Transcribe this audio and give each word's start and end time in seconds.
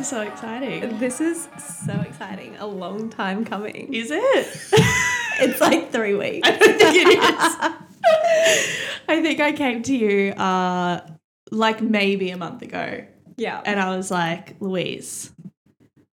is 0.00 0.08
so 0.08 0.20
exciting. 0.22 0.98
This 0.98 1.20
is 1.20 1.48
so 1.86 1.92
exciting. 2.00 2.56
A 2.58 2.66
long 2.66 3.10
time 3.10 3.44
coming. 3.44 3.92
Is 3.94 4.10
it? 4.12 4.72
It's 5.40 5.60
like 5.60 5.92
three 5.92 6.14
weeks. 6.16 6.48
I 6.48 6.56
don't 6.56 6.78
think 6.80 6.96
it 6.96 7.08
is. 7.16 7.22
I 9.08 9.22
think 9.22 9.38
I 9.38 9.52
came 9.52 9.84
to 9.84 9.94
you 9.96 10.32
uh, 10.32 11.00
like 11.52 11.80
maybe 11.80 12.30
a 12.30 12.36
month 12.36 12.62
ago, 12.62 13.04
Yeah. 13.36 13.62
and 13.64 13.78
I 13.78 13.96
was 13.96 14.10
like, 14.10 14.56
Louise, 14.58 15.30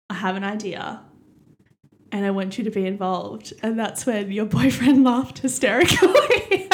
I 0.10 0.16
have 0.16 0.36
an 0.36 0.44
idea, 0.44 1.02
and 2.12 2.26
I 2.26 2.32
want 2.32 2.58
you 2.58 2.66
to 2.66 2.70
be 2.70 2.86
involved. 2.86 3.54
And 3.64 3.80
that's 3.80 4.06
when 4.06 4.30
your 4.30 4.44
boyfriend 4.46 5.04
laughed 5.12 5.40
hysterically. 5.40 6.68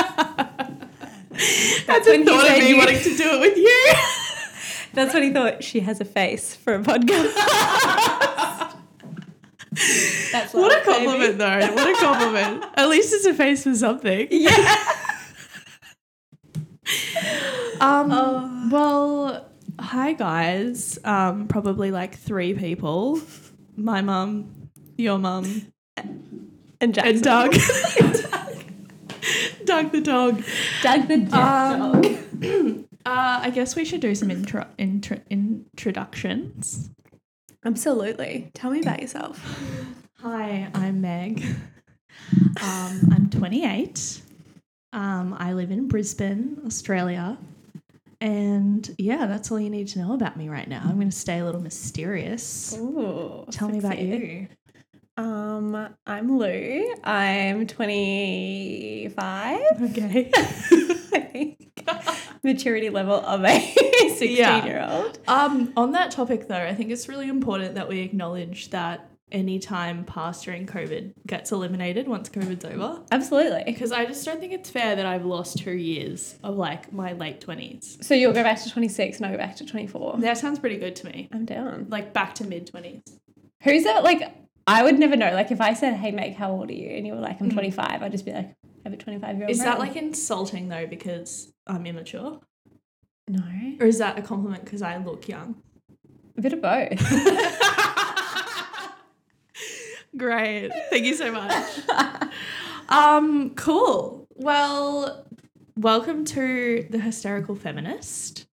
that's 1.86 2.08
when 2.08 2.22
he 2.22 2.26
thought 2.26 2.50
of 2.50 2.58
me 2.58 2.70
you- 2.70 2.78
wanting 2.78 2.98
to 2.98 3.16
do 3.16 3.30
it 3.36 3.40
with 3.42 3.58
you. 3.58 3.94
That's 5.00 5.14
what 5.14 5.24
he 5.24 5.32
thought 5.32 5.64
she 5.64 5.80
has 5.80 6.02
a 6.02 6.06
face 6.06 6.54
for 6.56 6.76
a 6.76 6.80
podcast. 6.80 7.34
That's 10.32 10.54
What 10.54 10.72
a 10.74 10.76
love, 10.76 10.86
baby. 10.86 11.06
compliment, 11.06 11.38
though. 11.38 11.74
What 11.74 11.90
a 11.90 11.94
compliment. 12.00 12.66
At 12.76 12.90
least 12.90 13.14
it's 13.14 13.26
a 13.26 13.34
face 13.34 13.64
for 13.64 13.74
something. 13.76 14.28
Yeah. 14.30 14.76
Um, 17.80 18.12
Oh. 18.12 18.68
Well, 18.72 19.46
hi 19.80 20.14
guys. 20.14 21.00
Um, 21.06 21.48
probably 21.48 21.92
like 21.92 22.16
three 22.18 22.54
people. 22.54 23.22
My 23.78 24.02
mum, 24.02 24.70
your 24.98 25.18
mum, 25.20 25.68
And 26.82 26.94
Jackson. 26.94 27.16
and 27.16 27.24
Doug. 27.24 27.52
Doug 29.66 29.92
the 29.92 30.02
dog. 30.02 30.44
Doug 30.82 31.08
the 31.08 31.14
Um, 31.32 32.02
dog. 32.02 32.86
Uh, 33.06 33.40
I 33.44 33.50
guess 33.50 33.76
we 33.76 33.86
should 33.86 34.02
do 34.02 34.14
some 34.14 34.30
intro, 34.30 34.66
intro 34.78 35.20
introductions. 35.30 36.90
Absolutely. 37.66 38.52
Tell 38.54 38.72
me 38.72 38.82
about 38.82 39.02
yourself. 39.02 39.42
Hi, 40.22 40.70
I'm 40.74 41.02
Meg. 41.02 41.44
Um, 42.62 43.10
I'm 43.14 43.30
28. 43.30 44.22
Um, 44.92 45.34
I 45.40 45.54
live 45.54 45.72
in 45.72 45.88
Brisbane, 45.88 46.60
Australia. 46.66 47.38
And 48.20 48.94
yeah, 48.98 49.26
that's 49.26 49.50
all 49.52 49.60
you 49.60 49.70
need 49.70 49.88
to 49.90 50.00
know 50.00 50.14
about 50.14 50.36
me 50.36 50.50
right 50.50 50.68
now. 50.68 50.82
I'm 50.84 50.96
going 50.98 51.10
to 51.10 51.16
stay 51.16 51.40
a 51.40 51.46
little 51.46 51.62
mysterious. 51.62 52.76
Ooh, 52.78 53.46
Tell 53.52 53.70
me 53.70 53.80
about 53.80 54.00
you. 54.00 54.48
Um, 55.18 55.90
I'm 56.06 56.38
Lou. 56.38 56.94
I'm 57.04 57.66
25. 57.66 59.60
Okay. 59.92 60.32
I 61.14 61.20
think. 61.22 61.72
Maturity 62.44 62.90
level 62.90 63.16
of 63.16 63.44
a 63.44 63.60
16 64.10 64.36
Yeah. 64.36 64.66
year 64.66 64.86
old. 64.90 65.20
Um, 65.28 65.74
on 65.76 65.92
that 65.94 66.12
topic, 66.12 66.48
though, 66.48 66.56
I 66.66 66.74
think 66.76 66.92
it's 66.92 67.08
really 67.08 67.28
important 67.30 67.76
that 67.76 67.88
we 67.88 68.00
acknowledge 68.02 68.70
that 68.70 69.06
any 69.32 69.60
time 69.60 70.06
past 70.06 70.44
during 70.46 70.66
COVID 70.66 71.14
gets 71.28 71.52
eliminated 71.52 72.08
once 72.08 72.30
COVID's 72.30 72.66
over. 72.66 73.04
Absolutely. 73.12 73.62
Because 73.64 73.92
I 73.92 74.06
just 74.06 74.26
don't 74.26 74.40
think 74.40 74.54
it's 74.54 74.72
fair 74.72 74.96
that 74.96 75.06
I've 75.06 75.24
lost 75.26 75.60
two 75.60 75.74
years 75.74 76.36
of 76.44 76.56
like 76.56 76.92
my 76.92 77.14
late 77.14 77.40
20s. 77.46 78.04
So 78.04 78.16
you'll 78.16 78.34
go 78.34 78.42
back 78.42 78.60
to 78.64 78.72
26 78.72 79.18
and 79.18 79.26
I'll 79.28 79.32
go 79.34 79.38
back 79.38 79.56
to 79.58 79.66
24. 79.68 80.18
That 80.20 80.38
sounds 80.40 80.58
pretty 80.58 80.78
good 80.78 80.96
to 80.98 81.06
me. 81.06 81.30
I'm 81.32 81.46
down. 81.46 81.86
Like 81.90 82.12
back 82.12 82.34
to 82.36 82.44
mid 82.44 82.72
20s. 82.72 83.02
Who's 83.64 83.84
that? 83.84 84.04
Like, 84.04 84.36
I 84.66 84.84
would 84.84 84.98
never 84.98 85.16
know. 85.16 85.32
Like, 85.34 85.52
if 85.52 85.62
I 85.62 85.74
said, 85.74 85.96
hey, 85.96 86.12
Meg, 86.12 86.36
how 86.36 86.52
old 86.52 86.70
are 86.70 86.74
you? 86.74 86.90
And 86.90 87.06
you 87.06 87.14
were 87.14 87.20
like, 87.20 87.42
I'm 87.42 87.50
Mm. 87.50 87.54
25, 87.54 88.02
I'd 88.02 88.12
just 88.12 88.26
be 88.26 88.32
like, 88.32 88.56
have 88.90 89.00
a 89.00 89.02
25 89.02 89.38
year 89.38 89.46
old. 89.46 89.52
Is 89.52 89.60
that 89.60 89.80
like 89.80 89.96
insulting 89.96 90.70
though 90.70 90.88
because 90.88 91.54
I'm 91.68 91.86
immature? 91.86 92.40
No. 93.28 93.44
Or 93.80 93.86
is 93.86 94.00
that 94.00 94.18
a 94.18 94.22
compliment 94.22 94.66
because 94.66 94.82
I 94.82 94.98
look 94.98 95.28
young? 95.28 95.62
A 96.38 96.42
bit 96.42 96.54
of 96.54 96.62
both. 96.62 97.00
Great. 100.18 100.72
Thank 100.90 101.06
you 101.06 101.14
so 101.14 101.32
much. 101.32 101.80
um, 102.90 103.52
cool. 103.52 104.28
Well, 104.36 105.28
welcome 105.78 106.26
to 106.26 106.88
The 106.90 107.00
Hysterical 107.00 107.56
Feminist. 107.56 108.48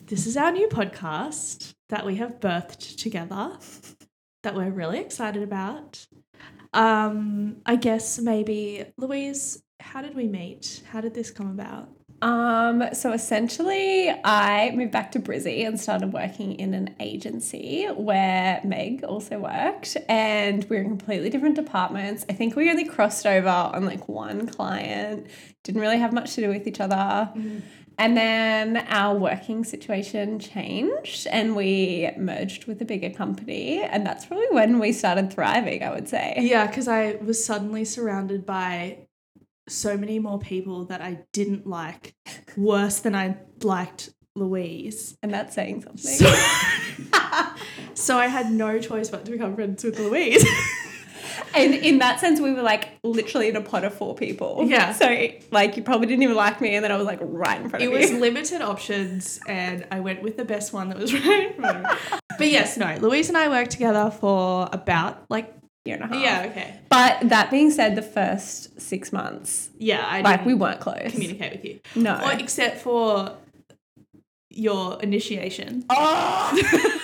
This 0.00 0.26
is 0.26 0.36
our 0.36 0.52
new 0.52 0.68
podcast 0.68 1.74
that 1.88 2.06
we 2.06 2.16
have 2.16 2.38
birthed 2.38 2.98
together 2.98 3.58
that 4.44 4.54
we're 4.54 4.70
really 4.70 5.00
excited 5.00 5.42
about. 5.42 6.06
Um, 6.72 7.56
I 7.64 7.76
guess 7.76 8.18
maybe 8.18 8.84
Louise, 8.96 9.63
how 9.94 10.02
did 10.02 10.16
we 10.16 10.26
meet? 10.26 10.82
How 10.90 11.00
did 11.00 11.14
this 11.14 11.30
come 11.30 11.50
about? 11.50 11.88
Um, 12.20 12.82
so 12.94 13.12
essentially, 13.12 14.10
I 14.24 14.72
moved 14.74 14.92
back 14.92 15.12
to 15.12 15.20
Brizzy 15.20 15.66
and 15.66 15.78
started 15.78 16.12
working 16.12 16.54
in 16.54 16.74
an 16.74 16.96
agency 16.98 17.86
where 17.86 18.60
Meg 18.64 19.04
also 19.04 19.38
worked, 19.38 19.96
and 20.08 20.64
we 20.64 20.76
were 20.76 20.82
in 20.82 20.88
completely 20.88 21.30
different 21.30 21.54
departments. 21.54 22.24
I 22.28 22.32
think 22.32 22.56
we 22.56 22.70
only 22.70 22.86
crossed 22.86 23.26
over 23.26 23.48
on 23.48 23.84
like 23.84 24.08
one 24.08 24.48
client, 24.48 25.28
didn't 25.62 25.80
really 25.80 25.98
have 25.98 26.12
much 26.12 26.34
to 26.34 26.40
do 26.40 26.48
with 26.48 26.66
each 26.66 26.80
other. 26.80 27.32
And 27.96 28.16
then 28.16 28.78
our 28.88 29.16
working 29.16 29.62
situation 29.62 30.40
changed 30.40 31.28
and 31.28 31.54
we 31.54 32.10
merged 32.16 32.66
with 32.66 32.82
a 32.82 32.84
bigger 32.84 33.10
company. 33.10 33.82
And 33.82 34.04
that's 34.04 34.26
probably 34.26 34.48
when 34.50 34.80
we 34.80 34.92
started 34.92 35.32
thriving, 35.32 35.84
I 35.84 35.90
would 35.92 36.08
say. 36.08 36.34
Yeah, 36.40 36.66
because 36.66 36.88
I 36.88 37.16
was 37.22 37.44
suddenly 37.44 37.84
surrounded 37.84 38.44
by 38.44 39.03
so 39.68 39.96
many 39.96 40.18
more 40.18 40.38
people 40.38 40.86
that 40.86 41.00
I 41.00 41.20
didn't 41.32 41.66
like 41.66 42.14
worse 42.56 43.00
than 43.00 43.14
I 43.14 43.38
liked 43.62 44.10
Louise. 44.36 45.16
And 45.22 45.32
that's 45.32 45.54
saying 45.54 45.82
something. 45.82 45.98
So, 45.98 46.26
so 47.94 48.18
I 48.18 48.26
had 48.26 48.50
no 48.50 48.78
choice 48.78 49.08
but 49.08 49.24
to 49.24 49.30
become 49.30 49.54
friends 49.54 49.84
with 49.84 49.98
Louise. 49.98 50.44
And 51.54 51.74
in 51.74 51.98
that 51.98 52.20
sense, 52.20 52.40
we 52.40 52.52
were 52.52 52.62
like 52.62 52.98
literally 53.02 53.48
in 53.48 53.56
a 53.56 53.60
pot 53.60 53.84
of 53.84 53.94
four 53.94 54.14
people. 54.14 54.64
Yeah. 54.66 54.92
So 54.92 55.28
like 55.50 55.76
you 55.76 55.82
probably 55.82 56.06
didn't 56.06 56.22
even 56.22 56.36
like 56.36 56.60
me, 56.60 56.74
and 56.74 56.84
then 56.84 56.90
I 56.90 56.96
was 56.96 57.06
like 57.06 57.20
right 57.22 57.60
in 57.60 57.68
front 57.68 57.82
it 57.82 57.86
of 57.86 57.92
was 57.92 58.12
limited 58.12 58.60
options, 58.60 59.40
and 59.46 59.86
I 59.90 60.00
went 60.00 60.22
with 60.22 60.36
the 60.36 60.44
best 60.44 60.72
one 60.72 60.88
that 60.88 60.98
was 60.98 61.12
right 61.26 61.48
in 61.48 61.54
front 61.54 61.76
of 61.78 61.82
me. 61.84 62.18
But 62.38 62.48
yes, 62.48 62.76
no, 62.76 62.96
Louise 63.00 63.28
and 63.28 63.38
I 63.38 63.48
worked 63.48 63.70
together 63.70 64.10
for 64.10 64.68
about 64.72 65.24
like 65.30 65.54
year 65.84 65.96
and 65.96 66.04
a 66.04 66.06
half. 66.08 66.22
yeah, 66.22 66.46
okay, 66.50 66.80
But 66.88 67.28
that 67.28 67.50
being 67.50 67.70
said, 67.70 67.94
the 67.96 68.02
first 68.02 68.80
six 68.80 69.12
months, 69.12 69.70
yeah, 69.78 70.04
I 70.06 70.20
like 70.22 70.38
didn't 70.40 70.46
we 70.46 70.54
weren't 70.54 70.80
close. 70.80 71.10
communicate 71.12 71.52
with 71.52 71.64
you, 71.64 71.80
No. 71.94 72.20
or 72.24 72.32
except 72.32 72.78
for 72.80 73.36
your 74.50 75.00
initiation. 75.02 75.84
oh. 75.90 77.00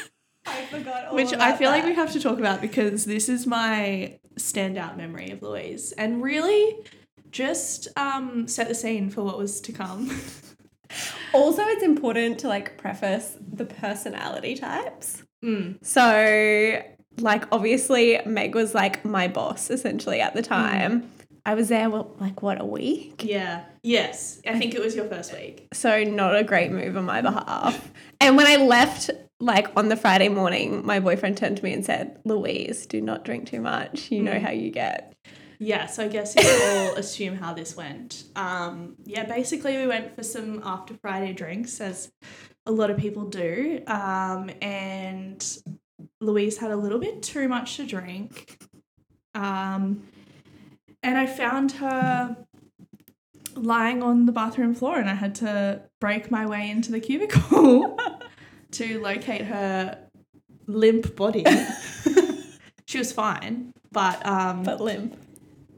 I 0.46 0.62
forgot 0.66 1.06
all 1.08 1.14
which 1.14 1.32
I 1.34 1.56
feel 1.56 1.70
like 1.70 1.84
we 1.84 1.94
have 1.94 2.12
to 2.12 2.20
talk 2.20 2.38
about 2.38 2.60
because 2.60 3.04
this 3.04 3.28
is 3.28 3.46
my 3.46 4.18
standout 4.36 4.97
memory 4.97 5.30
of 5.30 5.42
Louise 5.42 5.92
and 5.92 6.22
really 6.22 6.76
just 7.30 7.88
um, 7.97 8.48
set 8.48 8.66
the 8.68 8.74
scene 8.74 9.10
for 9.10 9.22
what 9.22 9.36
was 9.38 9.60
to 9.62 9.72
come. 9.72 10.10
Also, 11.32 11.62
it's 11.66 11.84
important 11.84 12.41
to 12.41 12.48
like 12.48 12.76
preface 12.76 13.36
the 13.52 13.64
personality 13.64 14.56
types. 14.56 15.22
Mm. 15.44 15.76
So, 15.86 16.82
like, 17.22 17.44
obviously, 17.53 18.20
Meg 18.26 18.54
was 18.54 18.75
like 18.75 19.04
my 19.04 19.28
boss 19.28 19.70
essentially 19.70 20.20
at 20.20 20.34
the 20.34 20.42
time. 20.42 21.10
I 21.47 21.54
was 21.54 21.69
there, 21.69 21.88
well, 21.88 22.14
like, 22.20 22.42
what, 22.42 22.60
a 22.60 22.64
week? 22.64 23.25
Yeah. 23.25 23.64
Yes. 23.82 24.42
I 24.47 24.58
think 24.58 24.75
it 24.75 24.81
was 24.81 24.94
your 24.94 25.06
first 25.06 25.32
week. 25.32 25.69
So, 25.72 26.04
not 26.04 26.36
a 26.36 26.44
great 26.44 26.70
move 26.70 26.97
on 26.97 27.04
my 27.06 27.22
behalf. 27.22 27.91
And 28.22 28.36
when 28.36 28.47
I 28.47 28.56
left, 28.56 29.09
like, 29.41 29.69
on 29.76 29.88
the 29.88 29.97
Friday 29.97 30.28
morning, 30.28 30.84
my 30.84 31.00
boyfriend 31.00 31.38
turned 31.38 31.56
to 31.56 31.64
me 31.64 31.72
and 31.72 31.82
said, 31.84 32.19
Louise, 32.26 32.84
do 32.84 33.00
not 33.00 33.24
drink 33.24 33.48
too 33.48 33.62
much. 33.62 34.10
You 34.10 34.22
know 34.22 34.33
Mm. 34.33 34.42
how 34.42 34.50
you 34.50 34.71
get. 34.71 35.15
Yeah, 35.59 35.86
so 35.86 36.04
I 36.04 36.09
guess 36.09 36.34
you 36.36 36.42
all 36.47 36.94
assume 36.97 37.36
how 37.36 37.54
this 37.54 37.74
went. 37.77 38.24
Um, 38.36 38.97
yeah, 39.04 39.24
basically 39.24 39.78
we 39.78 39.86
went 39.86 40.15
for 40.15 40.22
some 40.22 40.60
after 40.65 40.94
Friday 41.00 41.33
drinks, 41.33 41.80
as 41.80 42.12
a 42.66 42.71
lot 42.72 42.91
of 42.91 42.98
people 42.98 43.24
do. 43.30 43.83
Um, 43.86 44.50
and 44.60 45.42
Louise 46.20 46.58
had 46.58 46.70
a 46.70 46.76
little 46.76 46.98
bit 46.98 47.22
too 47.22 47.48
much 47.48 47.76
to 47.76 47.86
drink. 47.86 48.58
Um, 49.34 50.02
and 51.02 51.16
I 51.16 51.26
found 51.26 51.72
her 51.72 52.36
lying 53.54 54.02
on 54.02 54.26
the 54.26 54.32
bathroom 54.32 54.74
floor, 54.74 54.98
and 54.98 55.08
I 55.08 55.14
had 55.14 55.34
to 55.36 55.82
break 56.00 56.30
my 56.30 56.46
way 56.46 56.70
into 56.70 56.92
the 56.92 57.00
cubicle 57.00 57.96
to 58.72 59.00
locate 59.00 59.42
her 59.42 59.98
limp 60.66 61.16
body. 61.16 61.44
she 62.86 62.98
was 62.98 63.12
fine, 63.12 63.72
but 63.92 64.24
um, 64.26 64.62
But 64.62 64.80
limp. 64.80 65.16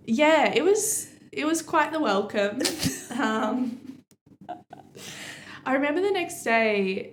yeah, 0.06 0.52
it 0.52 0.64
was 0.64 1.08
it 1.30 1.44
was 1.46 1.62
quite 1.62 1.92
the 1.92 2.00
welcome. 2.00 2.60
Um, 3.12 3.78
I 5.66 5.74
remember 5.74 6.00
the 6.00 6.10
next 6.10 6.42
day, 6.44 7.12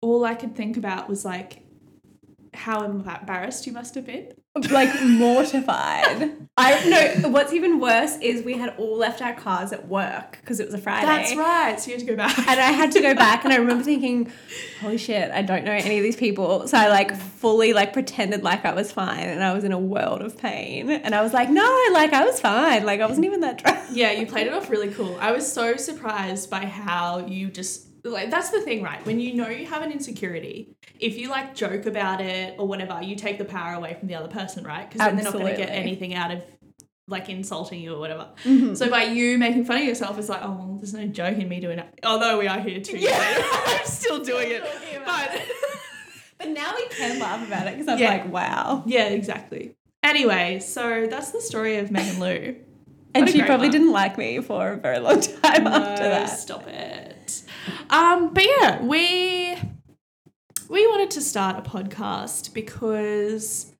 all 0.00 0.24
I 0.24 0.36
could 0.36 0.54
think 0.54 0.76
about 0.76 1.08
was 1.08 1.24
like 1.24 1.63
how 2.54 2.82
embarrassed 2.82 3.66
you 3.66 3.72
must 3.72 3.94
have 3.94 4.06
been. 4.06 4.32
like 4.70 4.90
mortified. 5.02 6.36
I 6.56 7.18
no. 7.20 7.28
What's 7.30 7.52
even 7.52 7.80
worse 7.80 8.16
is 8.18 8.44
we 8.44 8.56
had 8.56 8.74
all 8.78 8.96
left 8.96 9.20
our 9.20 9.34
cars 9.34 9.72
at 9.72 9.88
work 9.88 10.38
because 10.40 10.60
it 10.60 10.66
was 10.66 10.74
a 10.74 10.78
Friday. 10.78 11.06
That's 11.06 11.34
right. 11.34 11.80
So 11.80 11.90
you 11.90 11.96
had 11.96 12.06
to 12.06 12.12
go 12.12 12.16
back. 12.16 12.38
And 12.38 12.60
I 12.60 12.70
had 12.70 12.92
to 12.92 13.00
go 13.00 13.14
back, 13.14 13.44
and 13.44 13.52
I 13.52 13.56
remember 13.56 13.82
thinking, 13.92 14.30
"Holy 14.80 14.98
shit, 14.98 15.30
I 15.30 15.42
don't 15.42 15.64
know 15.64 15.72
any 15.72 15.98
of 15.98 16.04
these 16.04 16.16
people." 16.16 16.68
So 16.68 16.78
I 16.78 16.88
like 16.88 17.16
fully 17.16 17.72
like 17.72 17.92
pretended 17.92 18.42
like 18.42 18.64
I 18.64 18.72
was 18.72 18.92
fine, 18.92 19.28
and 19.28 19.42
I 19.42 19.52
was 19.52 19.64
in 19.64 19.72
a 19.72 19.78
world 19.78 20.22
of 20.22 20.38
pain. 20.38 20.90
And 20.90 21.14
I 21.14 21.22
was 21.22 21.32
like, 21.32 21.50
"No, 21.50 21.88
like 21.92 22.12
I 22.12 22.24
was 22.24 22.40
fine. 22.40 22.84
Like 22.84 23.00
I 23.00 23.06
wasn't 23.06 23.26
even 23.26 23.40
that 23.40 23.58
drunk." 23.58 23.78
yeah, 23.92 24.12
you 24.12 24.26
played 24.26 24.46
it 24.46 24.52
off 24.52 24.70
really 24.70 24.90
cool. 24.90 25.16
I 25.20 25.32
was 25.32 25.50
so 25.50 25.76
surprised 25.76 26.48
by 26.50 26.64
how 26.66 27.26
you 27.26 27.48
just 27.48 27.88
like 28.04 28.30
that's 28.30 28.50
the 28.50 28.60
thing, 28.60 28.82
right? 28.82 29.04
When 29.06 29.18
you 29.18 29.34
know 29.34 29.48
you 29.48 29.66
have 29.66 29.82
an 29.82 29.90
insecurity, 29.90 30.76
if 31.00 31.16
you 31.16 31.30
like 31.30 31.54
joke 31.54 31.86
about 31.86 32.20
it 32.20 32.56
or 32.58 32.66
whatever, 32.66 33.00
you 33.02 33.16
take 33.16 33.38
the 33.38 33.44
power 33.44 33.74
away 33.74 33.94
from 33.94 34.08
the 34.08 34.14
other 34.14 34.28
person, 34.28 34.64
right? 34.64 34.88
Because 34.88 35.06
then 35.06 35.16
they're 35.16 35.24
not 35.24 35.32
going 35.32 35.46
to 35.46 35.56
get 35.56 35.70
anything 35.70 36.14
out 36.14 36.30
of 36.30 36.42
like 37.08 37.28
insulting 37.28 37.80
you 37.80 37.94
or 37.94 37.98
whatever. 37.98 38.28
Mm-hmm. 38.44 38.74
So 38.74 38.88
by 38.90 39.04
you 39.04 39.38
making 39.38 39.64
fun 39.64 39.78
of 39.78 39.84
yourself, 39.84 40.18
it's 40.18 40.28
like, 40.28 40.40
oh, 40.42 40.52
well, 40.52 40.76
there's 40.76 40.94
no 40.94 41.06
joke 41.06 41.38
in 41.38 41.48
me 41.48 41.60
doing 41.60 41.78
it. 41.78 42.00
Although 42.02 42.38
we 42.38 42.46
are 42.46 42.60
here 42.60 42.80
too. 42.80 42.98
Yeah. 42.98 43.10
I'm 43.66 43.86
still 43.86 44.22
doing 44.22 44.50
it. 44.50 44.62
But 45.04 45.42
But 46.38 46.48
now 46.48 46.74
we 46.76 46.86
can 46.88 47.18
laugh 47.20 47.46
about 47.46 47.66
it 47.68 47.72
because 47.74 47.88
I'm 47.88 47.98
Yeah. 47.98 48.08
like, 48.10 48.32
wow. 48.32 48.82
yeah, 48.86 49.06
exactly. 49.06 49.76
Anyway, 50.02 50.60
so 50.60 51.06
that's 51.08 51.30
the 51.30 51.40
story 51.40 51.76
of 51.76 51.90
Meg 51.90 52.06
and 52.08 52.20
Lou. 52.20 52.56
And 53.14 53.30
she 53.30 53.42
probably 53.42 53.68
one. 53.68 53.72
didn't 53.72 53.92
like 53.92 54.18
me 54.18 54.40
for 54.40 54.72
a 54.72 54.76
very 54.76 54.98
long 54.98 55.20
time 55.20 55.66
after 55.66 56.02
that. 56.02 56.26
Stop 56.26 56.66
it. 56.66 57.13
Um, 57.90 58.32
but 58.32 58.44
yeah, 58.44 58.82
we 58.82 59.56
we 60.68 60.86
wanted 60.86 61.10
to 61.12 61.20
start 61.20 61.56
a 61.58 61.68
podcast 61.68 62.54
because 62.54 63.72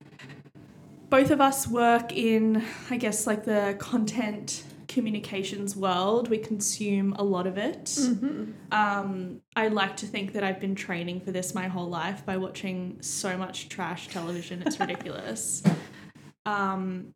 both 1.09 1.31
of 1.31 1.41
us 1.41 1.67
work 1.67 2.13
in, 2.13 2.63
I 2.89 2.97
guess, 2.97 3.25
like 3.27 3.45
the 3.45 3.75
content 3.79 4.63
communications 4.87 5.75
world. 5.75 6.29
We 6.29 6.37
consume 6.37 7.13
a 7.13 7.23
lot 7.23 7.47
of 7.47 7.57
it. 7.57 7.85
Mm-hmm. 7.85 8.51
Um, 8.71 9.41
I 9.55 9.67
like 9.67 9.97
to 9.97 10.05
think 10.05 10.33
that 10.33 10.43
I've 10.43 10.59
been 10.59 10.75
training 10.75 11.21
for 11.21 11.31
this 11.31 11.53
my 11.53 11.67
whole 11.67 11.89
life 11.89 12.25
by 12.25 12.37
watching 12.37 12.97
so 13.01 13.37
much 13.37 13.69
trash 13.69 14.07
television. 14.07 14.63
It's 14.65 14.79
ridiculous. 14.79 15.63
um, 16.45 17.13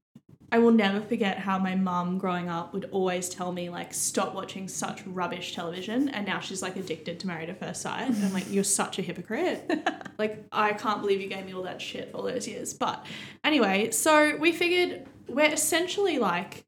I 0.51 0.59
will 0.59 0.71
never 0.71 1.01
forget 1.01 1.37
how 1.37 1.59
my 1.59 1.75
mum 1.75 2.17
growing 2.17 2.49
up 2.49 2.73
would 2.73 2.89
always 2.91 3.29
tell 3.29 3.51
me 3.51 3.69
like 3.69 3.93
stop 3.93 4.33
watching 4.33 4.67
such 4.67 5.05
rubbish 5.05 5.53
television 5.53 6.09
and 6.09 6.25
now 6.25 6.39
she's 6.39 6.61
like 6.61 6.75
addicted 6.75 7.19
to 7.19 7.27
Married 7.27 7.49
at 7.49 7.59
First 7.59 7.81
Sight. 7.81 8.09
And 8.09 8.23
I'm 8.23 8.33
like, 8.33 8.51
you're 8.51 8.63
such 8.63 8.97
a 8.99 9.01
hypocrite. 9.01 9.69
like 10.17 10.43
I 10.51 10.73
can't 10.73 11.01
believe 11.01 11.21
you 11.21 11.27
gave 11.27 11.45
me 11.45 11.53
all 11.53 11.63
that 11.63 11.81
shit 11.81 12.11
all 12.13 12.23
those 12.23 12.47
years. 12.47 12.73
But 12.73 13.05
anyway, 13.43 13.91
so 13.91 14.35
we 14.37 14.51
figured 14.51 15.05
we're 15.27 15.51
essentially 15.51 16.17
like 16.17 16.65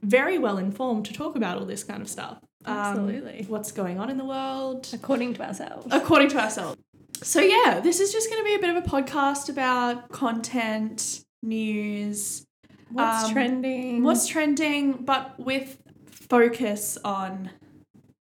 very 0.00 0.38
well 0.38 0.58
informed 0.58 1.06
to 1.06 1.12
talk 1.12 1.34
about 1.34 1.58
all 1.58 1.64
this 1.64 1.82
kind 1.82 2.02
of 2.02 2.08
stuff. 2.08 2.38
Um, 2.66 2.76
Absolutely. 2.76 3.44
what's 3.48 3.72
going 3.72 3.98
on 3.98 4.08
in 4.10 4.16
the 4.16 4.24
world 4.24 4.88
According 4.92 5.34
to 5.34 5.42
ourselves. 5.42 5.86
according 5.90 6.28
to 6.30 6.40
ourselves. 6.40 6.80
So 7.22 7.40
yeah, 7.40 7.80
this 7.80 8.00
is 8.00 8.12
just 8.12 8.30
going 8.30 8.40
to 8.40 8.44
be 8.44 8.54
a 8.54 8.58
bit 8.58 8.74
of 8.74 8.84
a 8.84 8.86
podcast 8.88 9.48
about 9.48 10.10
content, 10.10 11.24
news, 11.42 12.46
What's 12.90 13.24
um, 13.24 13.32
trending? 13.32 14.02
what's 14.02 14.26
trending, 14.26 14.92
but 15.04 15.38
with 15.38 15.78
focus 16.06 16.96
on 17.04 17.50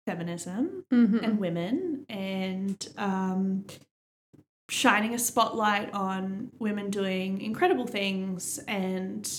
feminism 0.07 0.85
Mhm. 0.93 1.23
and 1.23 1.39
women 1.39 2.07
and 2.09 2.89
um, 2.97 3.65
shining 4.69 5.15
a 5.15 5.19
spotlight 5.19 5.93
on 5.93 6.51
women 6.59 6.91
doing 6.91 7.41
incredible 7.41 7.87
things 7.87 8.59
and 8.67 9.31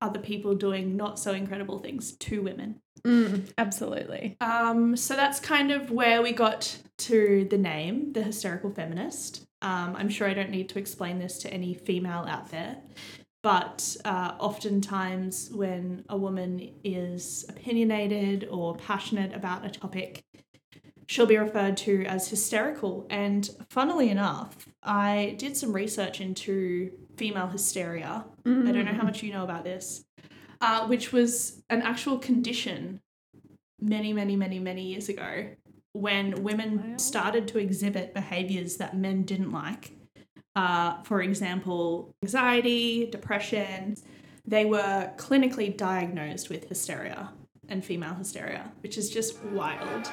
other 0.00 0.18
people 0.18 0.54
doing 0.54 0.96
not 0.96 1.18
so 1.18 1.32
incredible 1.32 1.78
things 1.78 2.12
to 2.12 2.42
women. 2.42 2.80
Mm, 3.04 3.50
absolutely. 3.58 4.36
Um, 4.40 4.96
so 4.96 5.14
that's 5.14 5.38
kind 5.40 5.70
of 5.70 5.90
where 5.90 6.22
we 6.22 6.32
got 6.32 6.78
to 6.98 7.46
the 7.50 7.58
name, 7.58 8.12
the 8.12 8.22
hysterical 8.22 8.70
feminist. 8.70 9.46
Um, 9.62 9.94
I'm 9.96 10.08
sure 10.08 10.28
I 10.28 10.34
don't 10.34 10.50
need 10.50 10.68
to 10.70 10.78
explain 10.78 11.18
this 11.18 11.38
to 11.38 11.52
any 11.52 11.74
female 11.74 12.24
out 12.28 12.50
there, 12.50 12.76
but 13.44 13.94
uh, 14.06 14.32
oftentimes 14.40 15.50
when 15.52 16.02
a 16.08 16.16
woman 16.16 16.72
is 16.82 17.44
opinionated 17.50 18.48
or 18.50 18.74
passionate 18.74 19.34
about 19.34 19.66
a 19.66 19.68
topic, 19.68 20.24
she'll 21.08 21.26
be 21.26 21.36
referred 21.36 21.76
to 21.76 22.06
as 22.06 22.26
hysterical. 22.28 23.06
And 23.10 23.46
funnily 23.68 24.08
enough, 24.08 24.66
I 24.82 25.34
did 25.36 25.58
some 25.58 25.74
research 25.74 26.22
into 26.22 26.92
female 27.18 27.48
hysteria. 27.48 28.24
I 28.46 28.72
don't 28.72 28.86
know 28.86 28.94
how 28.94 29.02
much 29.04 29.22
you 29.22 29.30
know 29.30 29.44
about 29.44 29.62
this, 29.62 30.06
uh, 30.62 30.86
which 30.86 31.12
was 31.12 31.62
an 31.68 31.82
actual 31.82 32.16
condition 32.16 33.02
many, 33.78 34.14
many, 34.14 34.36
many, 34.36 34.58
many 34.58 34.84
years 34.84 35.10
ago 35.10 35.50
when 35.92 36.42
women 36.42 36.98
started 36.98 37.46
to 37.48 37.58
exhibit 37.58 38.14
behaviors 38.14 38.78
that 38.78 38.96
men 38.96 39.24
didn't 39.24 39.52
like. 39.52 39.92
Uh, 40.56 41.02
for 41.02 41.20
example, 41.20 42.14
anxiety, 42.22 43.06
depression. 43.10 43.96
They 44.46 44.64
were 44.64 45.10
clinically 45.16 45.74
diagnosed 45.74 46.50
with 46.50 46.68
hysteria 46.68 47.32
and 47.68 47.84
female 47.84 48.14
hysteria, 48.14 48.72
which 48.82 48.98
is 48.98 49.10
just 49.10 49.42
wild. 49.44 50.10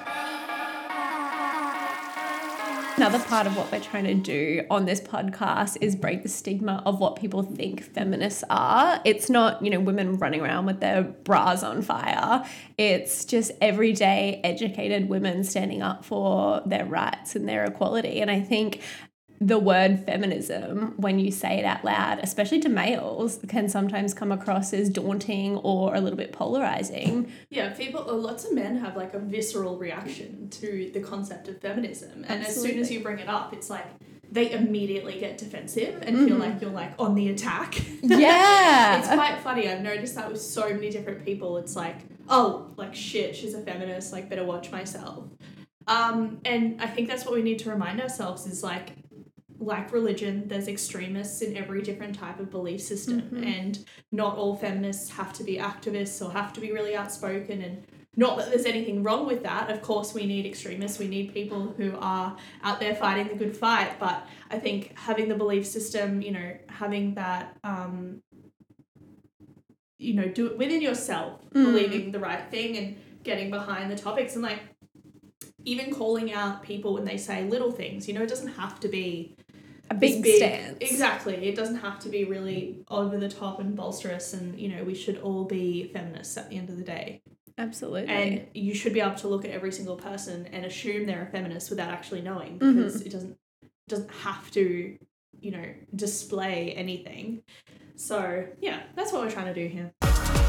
Another 2.97 3.19
part 3.19 3.47
of 3.47 3.57
what 3.57 3.71
we're 3.71 3.79
trying 3.79 4.03
to 4.03 4.13
do 4.13 4.63
on 4.69 4.85
this 4.85 4.99
podcast 5.01 5.77
is 5.81 5.95
break 5.95 6.23
the 6.23 6.29
stigma 6.29 6.83
of 6.85 6.99
what 6.99 7.15
people 7.15 7.41
think 7.41 7.81
feminists 7.81 8.43
are. 8.49 9.01
It's 9.05 9.29
not, 9.29 9.63
you 9.63 9.71
know, 9.71 9.79
women 9.79 10.17
running 10.17 10.41
around 10.41 10.65
with 10.65 10.81
their 10.81 11.01
bras 11.03 11.63
on 11.63 11.81
fire. 11.81 12.45
It's 12.77 13.25
just 13.25 13.53
everyday 13.61 14.41
educated 14.43 15.09
women 15.09 15.43
standing 15.43 15.81
up 15.81 16.05
for 16.05 16.61
their 16.65 16.85
rights 16.85 17.35
and 17.35 17.47
their 17.49 17.65
equality. 17.65 18.21
And 18.21 18.29
I 18.29 18.41
think 18.41 18.81
the 19.41 19.57
word 19.57 20.05
feminism, 20.05 20.93
when 20.97 21.17
you 21.17 21.31
say 21.31 21.57
it 21.57 21.65
out 21.65 21.83
loud, 21.83 22.19
especially 22.21 22.59
to 22.59 22.69
males, 22.69 23.39
can 23.47 23.67
sometimes 23.67 24.13
come 24.13 24.31
across 24.31 24.71
as 24.71 24.87
daunting 24.87 25.57
or 25.57 25.95
a 25.95 25.99
little 25.99 26.15
bit 26.15 26.31
polarizing. 26.31 27.31
Yeah, 27.49 27.73
people, 27.73 28.07
uh, 28.07 28.13
lots 28.13 28.45
of 28.45 28.53
men 28.53 28.77
have 28.77 28.95
like 28.95 29.15
a 29.15 29.19
visceral 29.19 29.77
reaction 29.77 30.47
to 30.51 30.91
the 30.93 30.99
concept 30.99 31.47
of 31.47 31.59
feminism. 31.59 32.23
And 32.27 32.45
as 32.45 32.61
soon 32.61 32.77
as 32.77 32.91
you 32.91 32.99
bring 32.99 33.17
it 33.17 33.27
up, 33.27 33.51
it's 33.51 33.67
like 33.67 33.85
they 34.31 34.51
immediately 34.51 35.19
get 35.19 35.39
defensive 35.39 36.03
and 36.03 36.27
feel 36.27 36.37
like 36.37 36.61
you're 36.61 36.69
like 36.69 36.93
on 36.99 37.15
the 37.15 37.29
attack. 37.29 37.81
Yeah. 38.03 38.99
it's 38.99 39.07
quite 39.07 39.39
funny. 39.39 39.69
I've 39.69 39.81
noticed 39.81 40.15
that 40.15 40.31
with 40.31 40.41
so 40.41 40.69
many 40.69 40.89
different 40.89 41.25
people. 41.25 41.57
It's 41.57 41.75
like, 41.75 41.97
oh, 42.29 42.67
like 42.77 42.93
shit, 42.93 43.35
she's 43.35 43.53
a 43.53 43.61
feminist, 43.61 44.11
like 44.11 44.29
better 44.29 44.43
watch 44.43 44.71
myself. 44.71 45.25
Um, 45.87 46.39
and 46.45 46.81
I 46.81 46.87
think 46.87 47.07
that's 47.07 47.25
what 47.25 47.33
we 47.33 47.41
need 47.41 47.59
to 47.59 47.69
remind 47.69 48.01
ourselves 48.01 48.45
is 48.45 48.63
like, 48.63 48.91
like 49.61 49.91
religion, 49.93 50.47
there's 50.47 50.67
extremists 50.67 51.41
in 51.41 51.55
every 51.55 51.81
different 51.81 52.15
type 52.15 52.39
of 52.39 52.49
belief 52.49 52.81
system, 52.81 53.19
and 53.43 53.85
not 54.11 54.37
all 54.37 54.55
feminists 54.55 55.11
have 55.11 55.31
to 55.33 55.43
be 55.43 55.57
activists 55.57 56.25
or 56.25 56.31
have 56.31 56.51
to 56.53 56.59
be 56.59 56.71
really 56.71 56.95
outspoken. 56.95 57.61
And 57.61 57.83
not 58.17 58.37
that 58.37 58.49
there's 58.49 58.65
anything 58.65 59.03
wrong 59.03 59.25
with 59.25 59.43
that. 59.43 59.69
Of 59.69 59.81
course, 59.81 60.13
we 60.13 60.25
need 60.25 60.45
extremists. 60.45 60.99
We 60.99 61.07
need 61.07 61.33
people 61.33 61.73
who 61.77 61.95
are 61.99 62.35
out 62.63 62.79
there 62.79 62.95
fighting 62.95 63.27
the 63.29 63.35
good 63.35 63.55
fight. 63.55 63.99
But 63.99 64.27
I 64.49 64.59
think 64.59 64.97
having 64.97 65.29
the 65.29 65.35
belief 65.35 65.65
system, 65.65 66.21
you 66.21 66.31
know, 66.31 66.57
having 66.67 67.13
that 67.15 67.55
um, 67.63 68.21
you 69.97 70.15
know, 70.15 70.27
do 70.27 70.47
it 70.47 70.57
within 70.57 70.81
yourself, 70.81 71.41
Mm. 71.53 71.65
believing 71.65 72.11
the 72.11 72.19
right 72.19 72.49
thing 72.49 72.75
and 72.77 72.97
getting 73.23 73.51
behind 73.51 73.91
the 73.91 73.95
topics 73.95 74.33
and 74.33 74.41
like 74.43 74.59
even 75.63 75.93
calling 75.93 76.33
out 76.33 76.63
people 76.63 76.95
when 76.95 77.05
they 77.05 77.17
say 77.17 77.43
little 77.43 77.71
things. 77.71 78.07
You 78.07 78.15
know, 78.15 78.23
it 78.23 78.29
doesn't 78.29 78.53
have 78.53 78.79
to 78.79 78.87
be 78.87 79.35
a 79.91 79.99
this 79.99 80.15
big, 80.17 80.35
stance. 80.37 80.77
Exactly. 80.81 81.35
It 81.47 81.55
doesn't 81.55 81.77
have 81.77 81.99
to 81.99 82.09
be 82.09 82.23
really 82.23 82.83
over 82.89 83.17
the 83.17 83.29
top 83.29 83.59
and 83.59 83.77
bolsterous 83.77 84.33
and 84.33 84.59
you 84.59 84.69
know, 84.69 84.83
we 84.83 84.95
should 84.95 85.17
all 85.19 85.45
be 85.45 85.91
feminists 85.93 86.37
at 86.37 86.49
the 86.49 86.57
end 86.57 86.69
of 86.69 86.77
the 86.77 86.83
day. 86.83 87.21
Absolutely. 87.57 88.07
And 88.07 88.47
you 88.53 88.73
should 88.73 88.93
be 88.93 89.01
able 89.01 89.15
to 89.15 89.27
look 89.27 89.45
at 89.45 89.51
every 89.51 89.71
single 89.71 89.97
person 89.97 90.47
and 90.51 90.65
assume 90.65 91.05
they're 91.05 91.23
a 91.23 91.31
feminist 91.31 91.69
without 91.69 91.89
actually 91.89 92.21
knowing 92.21 92.57
Mm-hmm. 92.59 92.77
because 92.77 93.01
it 93.01 93.11
doesn't 93.11 93.37
doesn't 93.87 94.11
have 94.11 94.49
to, 94.51 94.97
you 95.39 95.51
know, 95.51 95.65
display 95.95 96.71
anything. 96.71 97.43
So 97.95 98.47
yeah, 98.61 98.81
that's 98.95 99.11
what 99.11 99.21
we're 99.21 99.31
trying 99.31 99.53
to 99.53 99.53
do 99.53 99.67
here. 99.67 100.40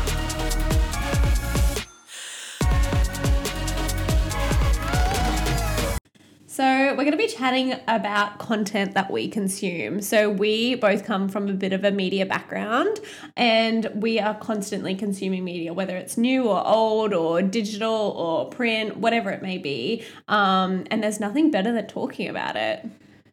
So, 6.53 6.65
we're 6.65 6.97
going 6.97 7.13
to 7.13 7.17
be 7.17 7.29
chatting 7.29 7.77
about 7.89 8.39
content 8.39 8.93
that 8.93 9.11
we 9.11 9.27
consume. 9.27 10.03
So, 10.03 10.29
we 10.29 10.75
both 10.75 11.03
come 11.03 11.31
from 11.31 11.49
a 11.49 11.55
bit 11.55 11.73
of 11.73 11.83
a 11.83 11.91
media 11.91 12.27
background 12.27 13.01
and 13.39 13.89
we 13.95 14.21
are 14.21 14.35
constantly 14.35 14.95
consuming 14.95 15.45
media, 15.45 15.73
whether 15.73 15.97
it's 15.97 16.19
new 16.19 16.47
or 16.47 16.63
old 16.67 17.15
or 17.15 17.41
digital 17.41 17.91
or 17.91 18.51
print, 18.51 18.99
whatever 18.99 19.31
it 19.31 19.41
may 19.41 19.57
be. 19.57 20.05
Um, 20.29 20.85
and 20.91 21.03
there's 21.03 21.21
nothing 21.21 21.51
better 21.51 21.73
than 21.73 21.87
talking 21.87 22.29
about 22.29 22.57
it. 22.57 22.85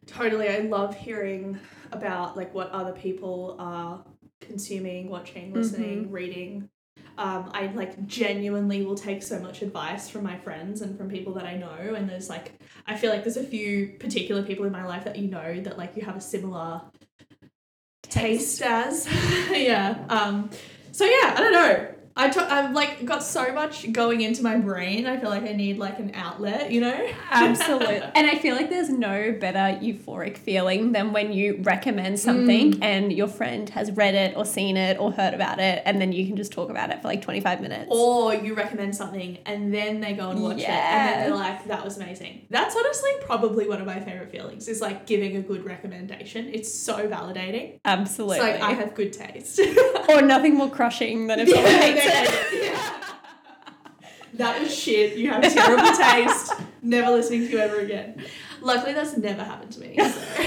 Totally. 0.06 0.48
I 0.48 0.60
love 0.60 0.96
hearing 0.96 1.60
about 1.92 2.38
like 2.38 2.54
what 2.54 2.70
other 2.70 2.92
people 2.92 3.54
are 3.58 4.02
consuming, 4.40 5.10
watching, 5.10 5.52
listening, 5.52 6.10
reading. 6.10 6.70
Um, 7.20 7.50
I 7.52 7.66
like 7.66 8.06
genuinely 8.06 8.82
will 8.82 8.94
take 8.94 9.22
so 9.22 9.38
much 9.40 9.60
advice 9.60 10.08
from 10.08 10.24
my 10.24 10.38
friends 10.38 10.80
and 10.80 10.96
from 10.96 11.10
people 11.10 11.34
that 11.34 11.44
I 11.44 11.54
know. 11.54 11.94
And 11.94 12.08
there's 12.08 12.30
like, 12.30 12.58
I 12.86 12.96
feel 12.96 13.10
like 13.10 13.24
there's 13.24 13.36
a 13.36 13.44
few 13.44 13.88
particular 14.00 14.42
people 14.42 14.64
in 14.64 14.72
my 14.72 14.86
life 14.86 15.04
that 15.04 15.16
you 15.16 15.28
know 15.28 15.60
that 15.60 15.76
like 15.76 15.96
you 15.96 16.02
have 16.06 16.16
a 16.16 16.20
similar 16.22 16.80
taste 18.02 18.62
as. 18.62 19.06
yeah. 19.50 20.02
Um, 20.08 20.48
so 20.92 21.04
yeah, 21.04 21.34
I 21.36 21.40
don't 21.40 21.52
know. 21.52 21.94
I 22.16 22.28
t- 22.28 22.40
I've 22.40 22.72
like 22.72 23.04
got 23.04 23.22
so 23.22 23.52
much 23.52 23.90
going 23.92 24.20
into 24.20 24.42
my 24.42 24.56
brain. 24.56 25.06
I 25.06 25.18
feel 25.18 25.30
like 25.30 25.44
I 25.44 25.52
need 25.52 25.78
like 25.78 25.98
an 26.00 26.10
outlet, 26.14 26.70
you 26.70 26.80
know? 26.80 27.08
Absolutely. 27.30 27.96
and 28.14 28.26
I 28.26 28.34
feel 28.36 28.56
like 28.56 28.68
there's 28.68 28.90
no 28.90 29.32
better 29.40 29.78
euphoric 29.82 30.36
feeling 30.36 30.92
than 30.92 31.12
when 31.12 31.32
you 31.32 31.58
recommend 31.62 32.18
something 32.18 32.40
Mm. 32.74 32.82
and 32.82 33.12
your 33.12 33.28
friend 33.28 33.68
has 33.70 33.92
read 33.92 34.14
it 34.14 34.36
or 34.36 34.44
seen 34.44 34.76
it 34.76 34.98
or 34.98 35.12
heard 35.12 35.34
about 35.34 35.60
it 35.60 35.82
and 35.86 36.00
then 36.00 36.12
you 36.12 36.26
can 36.26 36.36
just 36.36 36.52
talk 36.52 36.68
about 36.68 36.90
it 36.90 37.00
for 37.00 37.08
like 37.08 37.22
25 37.22 37.60
minutes. 37.60 37.86
or 37.90 38.34
you 38.34 38.54
recommend 38.54 38.94
something 38.94 39.38
and 39.46 39.72
then 39.72 40.00
they 40.00 40.12
go 40.12 40.30
and 40.30 40.42
watch 40.42 40.58
it 40.58 40.68
and 40.68 41.08
then 41.22 41.30
they're 41.30 41.38
like, 41.38 41.64
that 41.68 41.84
was 41.84 41.96
amazing. 41.96 42.46
That's 42.50 42.74
honestly 42.76 43.10
probably 43.22 43.68
one 43.68 43.80
of 43.80 43.86
my 43.86 44.00
favorite 44.00 44.30
feelings 44.30 44.68
is 44.68 44.80
like 44.80 45.06
giving 45.06 45.36
a 45.36 45.42
good 45.42 45.64
recommendation. 45.64 46.48
It's 46.52 46.72
so 46.72 47.08
validating. 47.08 47.78
Absolutely. 47.84 48.38
It's 48.38 48.60
like 48.60 48.60
I 48.62 48.72
have 48.72 48.94
good 48.94 49.12
taste. 49.12 49.60
or 50.08 50.22
nothing 50.22 50.54
more 50.54 50.70
crushing 50.70 51.26
than 51.28 51.40
if 51.40 51.48
someone 51.54 51.72
it. 52.04 52.72
that 54.34 54.60
was 54.60 54.74
shit. 54.74 55.16
You 55.16 55.30
have 55.30 55.42
terrible 55.52 55.92
taste. 55.96 56.54
Never 56.82 57.10
listening 57.10 57.46
to 57.46 57.52
you 57.52 57.58
ever 57.58 57.80
again. 57.80 58.22
Luckily, 58.60 58.92
that's 58.92 59.16
never 59.16 59.42
happened 59.42 59.72
to 59.72 59.80
me. 59.80 59.96
so. 59.98 60.44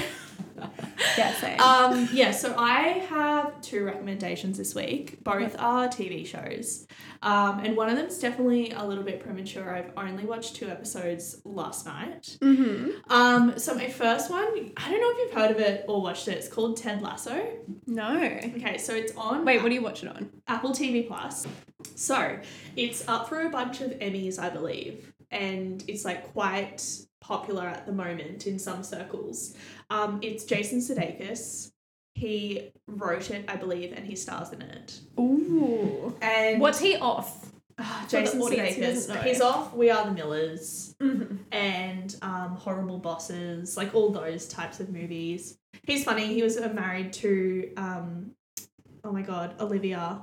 Yeah, 1.17 1.34
same. 1.36 1.60
Um, 1.60 2.10
yeah, 2.12 2.32
so 2.32 2.55
I 2.58 2.82
have 3.10 3.62
two 3.62 3.84
recommendations 3.86 4.58
this 4.58 4.74
week. 4.75 5.24
Both 5.24 5.55
are 5.60 5.88
TV 5.88 6.25
shows. 6.25 6.88
Um, 7.22 7.60
and 7.60 7.77
one 7.77 7.89
of 7.89 7.98
them's 7.98 8.20
definitely 8.20 8.72
a 8.72 8.84
little 8.84 9.03
bit 9.03 9.20
premature. 9.20 9.74
I've 9.74 9.91
only 9.98 10.25
watched 10.25 10.55
two 10.55 10.67
episodes 10.67 11.41
last 11.46 11.86
night. 11.86 12.38
mm-hmm. 12.41 13.12
Um, 13.12 13.58
so 13.58 13.74
my 13.75 13.89
first 13.89 14.29
one, 14.29 14.72
I 14.77 14.91
don't 14.91 15.01
know 15.01 15.12
if 15.12 15.17
you've 15.20 15.34
heard 15.34 15.51
of 15.51 15.60
it 15.60 15.86
or 15.88 16.01
watched 16.01 16.27
it. 16.27 16.38
It's 16.38 16.48
called 16.48 16.77
Ted 16.77 17.01
Lasso. 17.01 17.46
No. 17.88 18.15
Okay, 18.15 18.77
so 18.77 18.93
it's 18.93 19.15
on 19.15 19.46
Wait, 19.46 19.62
what 19.62 19.70
do 19.70 19.75
you 19.75 19.82
watch 19.82 20.03
it 20.03 20.10
on? 20.10 20.29
Apple 20.48 20.72
TV 20.72 21.08
Plus. 21.08 21.48
So 21.96 22.39
it's 22.75 23.08
up 23.08 23.29
for 23.29 23.41
a 23.41 23.50
bunch 23.50 23.82
of 23.82 23.91
Emmys, 23.91 24.39
I 24.39 24.50
believe, 24.50 25.13
and 25.32 25.84
it's 25.88 26.05
like 26.05 26.34
quite 26.34 26.82
popular 27.27 27.63
at 27.65 27.85
the 27.85 27.93
moment 27.93 28.45
in 28.47 28.59
some 28.59 28.83
circles. 28.83 29.55
Um, 29.89 30.19
it's 30.21 30.43
Jason 30.43 30.79
Sudeikis. 30.79 31.71
He 32.15 32.71
wrote 32.87 33.31
it, 33.31 33.45
I 33.47 33.55
believe, 33.55 33.93
and 33.93 34.05
he 34.05 34.15
stars 34.15 34.51
in 34.51 34.61
it. 34.61 34.99
Ooh. 35.19 36.15
And 36.21 36.59
What's 36.61 36.79
he 36.79 36.95
off? 36.97 37.51
Ah, 37.79 38.05
Jason 38.07 38.39
audience 38.41 38.75
who 38.75 38.81
doesn't 38.81 39.15
Sudeikis? 39.15 39.23
He's 39.23 39.41
off. 39.41 39.73
We 39.73 39.89
Are 39.89 40.05
the 40.05 40.11
Millers 40.11 40.95
Mm-hmm. 41.01 41.35
and 41.51 42.15
um, 42.21 42.55
Horrible 42.55 42.97
Bosses, 42.99 43.75
like 43.75 43.95
all 43.95 44.09
those 44.11 44.47
types 44.47 44.79
of 44.79 44.89
movies. 44.89 45.57
He's 45.83 46.03
funny. 46.03 46.27
He 46.27 46.43
was 46.43 46.55
uh, 46.57 46.69
married 46.69 47.11
to, 47.13 47.71
um, 47.77 48.31
oh 49.03 49.11
my 49.11 49.21
god, 49.21 49.55
Olivia. 49.59 50.21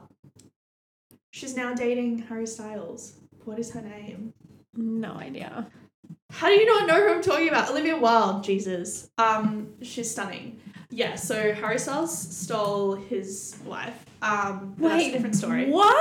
She's 1.32 1.56
now 1.56 1.74
dating 1.74 2.18
Harry 2.28 2.46
Styles. 2.46 3.14
What 3.44 3.58
is 3.58 3.70
her 3.72 3.82
name? 3.82 4.32
No 4.74 5.14
idea. 5.14 5.66
How 6.30 6.48
do 6.48 6.54
you 6.54 6.66
not 6.66 6.86
know 6.86 6.94
who 7.06 7.14
I'm 7.14 7.22
talking 7.22 7.48
about? 7.48 7.70
Olivia 7.70 7.96
Wilde, 7.98 8.44
Jesus. 8.44 9.10
Um, 9.18 9.74
she's 9.82 10.10
stunning. 10.10 10.60
Yeah, 10.90 11.14
so 11.16 11.52
Harry 11.54 11.78
Styles 11.78 12.16
stole 12.36 12.94
his 12.96 13.56
wife. 13.64 14.04
Um, 14.22 14.74
but 14.78 14.88
that's 14.88 15.06
a 15.06 15.12
different 15.12 15.36
story. 15.36 15.70
What? 15.70 15.96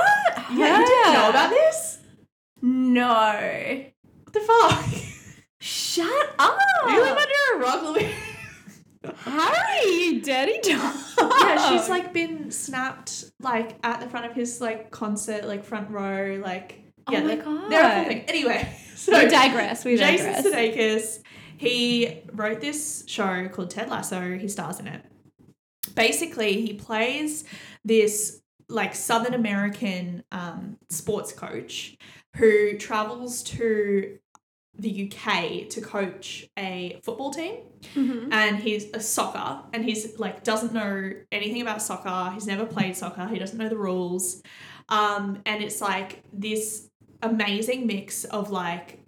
Yeah, 0.52 0.80
you 0.80 0.86
didn't 0.86 1.12
know 1.14 1.30
about 1.30 1.50
this? 1.50 1.98
No. 2.62 3.84
What 4.24 4.32
the 4.32 4.40
fuck? 4.40 4.84
Shut 5.60 6.34
up. 6.38 6.58
you 6.88 7.00
live 7.02 7.16
under 7.16 7.56
a 7.56 7.58
rock, 7.58 7.82
Olivia. 7.82 8.14
Harry, 9.24 9.90
you 9.90 10.20
dirty 10.22 10.58
dog. 10.70 10.94
yeah, 11.18 11.68
she's 11.70 11.88
like 11.88 12.12
been 12.12 12.50
snapped 12.50 13.24
like 13.40 13.76
at 13.82 14.00
the 14.00 14.08
front 14.08 14.26
of 14.26 14.32
his 14.32 14.60
like 14.60 14.90
concert, 14.90 15.46
like 15.46 15.64
front 15.64 15.90
row, 15.90 16.40
like 16.42 16.82
Oh 17.10 17.12
yeah, 17.12 17.20
my 17.22 17.34
they're, 17.34 17.44
God. 17.44 17.70
they're 17.70 18.02
a 18.02 18.04
thing. 18.06 18.20
Anyway, 18.28 18.76
so 18.94 19.12
we 19.18 19.28
digress. 19.28 19.84
We 19.84 19.96
Jason. 19.96 20.34
Sudeikis, 20.44 21.20
he 21.56 22.18
wrote 22.32 22.60
this 22.60 23.04
show 23.06 23.48
called 23.48 23.70
Ted 23.70 23.88
Lasso. 23.90 24.36
He 24.38 24.48
stars 24.48 24.80
in 24.80 24.86
it. 24.86 25.02
Basically, 25.94 26.60
he 26.60 26.74
plays 26.74 27.44
this 27.84 28.40
like 28.68 28.94
Southern 28.94 29.34
American 29.34 30.22
um, 30.30 30.76
sports 30.88 31.32
coach 31.32 31.96
who 32.36 32.76
travels 32.78 33.42
to 33.42 34.18
the 34.78 35.10
UK 35.12 35.68
to 35.68 35.80
coach 35.80 36.48
a 36.58 37.00
football 37.02 37.30
team 37.32 37.56
Mhm. 37.94 38.28
and 38.32 38.56
he's 38.58 38.86
a 38.94 39.00
soccer 39.00 39.62
and 39.74 39.84
he's 39.84 40.18
like 40.18 40.44
doesn't 40.44 40.72
know 40.72 41.12
anything 41.32 41.60
about 41.60 41.82
soccer 41.82 42.30
he's 42.32 42.46
never 42.46 42.64
played 42.64 42.96
soccer 42.96 43.26
he 43.26 43.38
doesn't 43.38 43.58
know 43.58 43.68
the 43.68 43.76
rules 43.76 44.42
um 44.88 45.42
and 45.44 45.62
it's 45.62 45.80
like 45.80 46.22
this 46.32 46.88
amazing 47.22 47.86
mix 47.86 48.24
of 48.24 48.50
like 48.50 48.98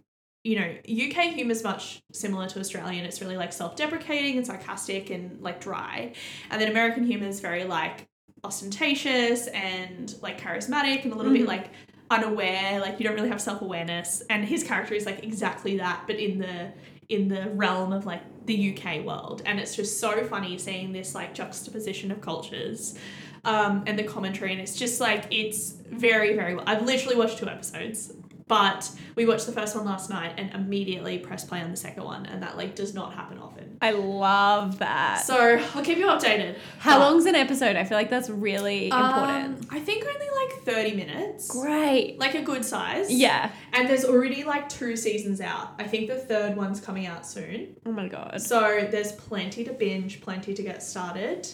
you 0.44 0.58
know 0.58 0.66
uk 1.06 1.14
humor 1.34 1.52
is 1.52 1.62
much 1.62 2.02
similar 2.12 2.48
to 2.48 2.58
australian. 2.60 3.04
It's 3.04 3.20
really 3.20 3.36
like 3.36 3.52
self-deprecating 3.52 4.36
and 4.36 4.46
sarcastic 4.46 5.10
and 5.10 5.40
like 5.40 5.60
dry. 5.60 6.12
And 6.50 6.60
then 6.60 6.68
american 6.70 7.04
humor 7.04 7.26
is 7.26 7.40
very 7.40 7.64
like 7.64 8.06
ostentatious 8.44 9.46
and 9.48 10.14
like 10.20 10.40
charismatic 10.40 11.04
and 11.04 11.12
a 11.12 11.16
little 11.16 11.32
bit 11.32 11.42
Mhm. 11.42 11.48
like 11.48 11.70
unaware. 12.10 12.80
Like 12.80 12.98
you 12.98 13.06
don't 13.06 13.14
really 13.14 13.28
have 13.30 13.40
self-awareness. 13.40 14.22
And 14.28 14.44
his 14.44 14.64
character 14.64 14.94
is 14.94 15.06
like 15.06 15.22
exactly 15.24 15.78
that 15.78 16.04
but 16.06 16.16
in 16.16 16.38
the 16.38 16.72
in 17.08 17.28
the 17.28 17.50
realm 17.50 17.92
of 17.92 18.04
like 18.06 18.22
the 18.46 18.76
UK 18.76 19.04
world. 19.04 19.42
And 19.46 19.58
it's 19.60 19.74
just 19.76 20.00
so 20.00 20.24
funny 20.24 20.58
seeing 20.58 20.92
this 20.92 21.14
like 21.14 21.34
juxtaposition 21.34 22.10
of 22.10 22.20
cultures 22.20 22.98
um, 23.44 23.84
and 23.86 23.98
the 23.98 24.04
commentary. 24.04 24.52
And 24.52 24.60
it's 24.60 24.76
just 24.76 25.00
like, 25.00 25.26
it's 25.30 25.72
very, 25.90 26.34
very 26.34 26.54
well. 26.54 26.64
I've 26.66 26.84
literally 26.84 27.16
watched 27.16 27.38
two 27.38 27.48
episodes, 27.48 28.12
but 28.48 28.90
we 29.16 29.26
watched 29.26 29.46
the 29.46 29.52
first 29.52 29.74
one 29.76 29.84
last 29.84 30.10
night 30.10 30.34
and 30.36 30.52
immediately 30.54 31.18
press 31.18 31.44
play 31.44 31.60
on 31.60 31.70
the 31.70 31.76
second 31.76 32.04
one. 32.04 32.26
And 32.26 32.42
that 32.42 32.56
like 32.56 32.74
does 32.74 32.94
not 32.94 33.14
happen 33.14 33.38
often. 33.38 33.78
I 33.80 33.92
love 33.92 34.78
that. 34.78 35.24
So 35.24 35.58
I'll 35.74 35.84
keep 35.84 35.98
you 35.98 36.06
updated. 36.06 36.56
How 36.78 36.98
But, 36.98 37.10
long's 37.10 37.26
an 37.26 37.34
episode? 37.34 37.76
I 37.76 37.84
feel 37.84 37.98
like 37.98 38.10
that's 38.10 38.30
really 38.30 38.86
important. 38.86 39.60
Um, 39.60 39.68
I 39.70 39.80
think 39.80 40.04
only 40.04 40.26
like 40.46 40.62
30 40.64 40.96
minutes. 40.96 41.48
Great. 41.48 42.18
Like 42.18 42.34
a 42.34 42.42
good 42.42 42.64
size. 42.64 43.10
Yeah. 43.10 43.50
And 43.72 43.88
there's 43.88 44.04
already 44.04 44.44
like 44.44 44.68
two 44.68 44.96
seasons 44.96 45.40
out. 45.40 45.74
I 45.78 45.84
think 45.84 46.08
the 46.08 46.16
third 46.18 46.56
one's 46.56 46.80
coming 46.80 47.06
out 47.06 47.26
soon. 47.26 47.76
Oh 47.86 47.92
my 47.92 48.08
god. 48.08 48.40
So 48.40 48.86
there's 48.90 49.12
plenty 49.12 49.64
to 49.64 49.72
binge, 49.72 50.20
plenty 50.20 50.54
to 50.54 50.62
get 50.62 50.82
started. 50.82 51.48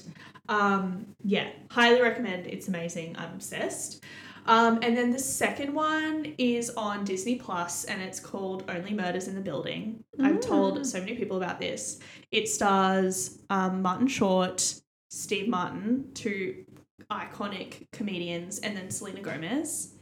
Um, 0.49 1.15
yeah, 1.25 1.49
highly 1.71 2.01
recommend. 2.01 2.47
It's 2.47 2.69
amazing. 2.69 3.17
I'm 3.19 3.35
obsessed. 3.35 4.03
Um, 4.49 4.79
and 4.83 4.97
then 4.97 5.11
the 5.11 5.19
second 5.19 5.75
one 5.75 6.35
is 6.39 6.71
on 6.71 7.05
Disney 7.05 7.37
Plus, 7.37 7.85
and 7.85 8.01
it's 8.01 8.19
called 8.19 8.65
Only 8.69 8.95
Murders 8.95 9.29
in 9.29 9.35
the 9.35 9.43
Building. 9.43 10.03
I've 10.23 10.41
told 10.41 10.79
Mm. 10.79 10.87
so 10.87 10.99
many 11.01 11.15
people 11.17 11.37
about 11.37 11.61
this. 11.61 12.01
It 12.31 12.49
stars 12.49 13.39
um, 13.51 13.83
Martin 13.83 14.07
Short, 14.09 14.81
Steve 15.11 15.49
Martin, 15.49 16.11
two 16.15 16.65
iconic 17.13 17.87
comedians, 17.93 18.59
and 18.61 18.75
then 18.75 18.91
Selena 18.91 19.21
Gomez 19.21 19.95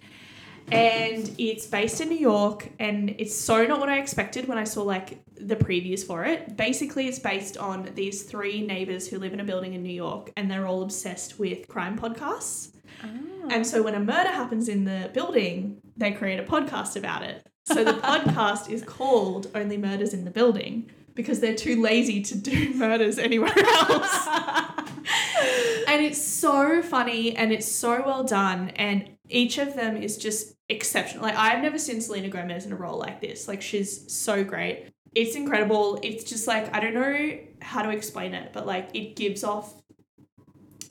and 0.71 1.33
it's 1.39 1.67
based 1.67 2.01
in 2.01 2.09
New 2.09 2.19
York 2.19 2.69
and 2.79 3.15
it's 3.19 3.35
so 3.35 3.65
not 3.67 3.79
what 3.79 3.89
I 3.89 3.99
expected 3.99 4.49
when 4.49 4.59
I 4.59 4.65
saw 4.65 4.83
like 4.83 5.21
the 5.35 5.57
previews 5.57 6.05
for 6.05 6.25
it. 6.25 6.57
Basically 6.57 7.07
it's 7.07 7.19
based 7.19 7.57
on 7.57 7.91
these 7.95 8.23
three 8.25 8.63
neighbors 8.63 9.09
who 9.09 9.19
live 9.19 9.33
in 9.33 9.41
a 9.41 9.45
building 9.45 9.75
in 9.75 9.83
New 9.83 9.93
York 9.93 10.33
and 10.37 10.51
they're 10.51 10.67
all 10.67 10.83
obsessed 10.83 11.39
with 11.39 11.69
crime 11.69 11.99
podcasts. 11.99 12.73
Oh. 13.05 13.49
And 13.51 13.67
so 13.67 13.83
when 13.83 13.95
a 13.95 14.01
murder 14.01 14.31
happens 14.31 14.69
in 14.69 14.85
the 14.85 15.11
building, 15.15 15.81
they 15.97 16.13
create 16.13 16.41
a 16.41 16.45
podcast 16.45 16.97
about 16.97 17.23
it. 17.23 17.47
So 17.65 17.85
the 17.85 17.93
podcast 17.95 18.71
is 18.71 18.83
called 18.83 19.49
Only 19.55 19.77
Murders 19.77 20.15
in 20.15 20.25
the 20.25 20.31
Building 20.31 20.91
because 21.15 21.41
they're 21.41 21.55
too 21.55 21.81
lazy 21.81 22.23
to 22.23 22.35
do 22.37 22.75
murders 22.75 23.19
anywhere 23.19 23.57
else. 23.57 24.29
and 25.89 26.03
it's 26.03 26.23
so 26.23 26.83
funny 26.83 27.37
and 27.37 27.53
it's 27.53 27.71
so 27.71 28.03
well 28.05 28.25
done 28.25 28.71
and 28.71 29.11
each 29.29 29.59
of 29.59 29.75
them 29.75 29.97
is 29.97 30.17
just 30.17 30.55
exceptional. 30.69 31.23
Like 31.23 31.37
I've 31.37 31.63
never 31.63 31.79
seen 31.79 32.01
Selena 32.01 32.29
Gomez 32.29 32.67
in 32.67 32.73
a 32.73 32.77
role 32.77 32.99
like 32.99 33.21
this. 33.21 33.49
Like 33.49 33.63
she's 33.63 34.13
so 34.13 34.45
great. 34.45 34.93
It's 35.15 35.35
incredible. 35.35 35.99
It's 36.03 36.25
just 36.25 36.47
like 36.47 36.75
I 36.75 36.81
don't 36.81 36.95
know 36.95 37.39
how 37.61 37.83
to 37.83 37.91
explain 37.91 38.35
it, 38.35 38.53
but 38.53 38.67
like 38.67 38.91
it 38.95 39.17
gives 39.17 39.45
off 39.45 39.83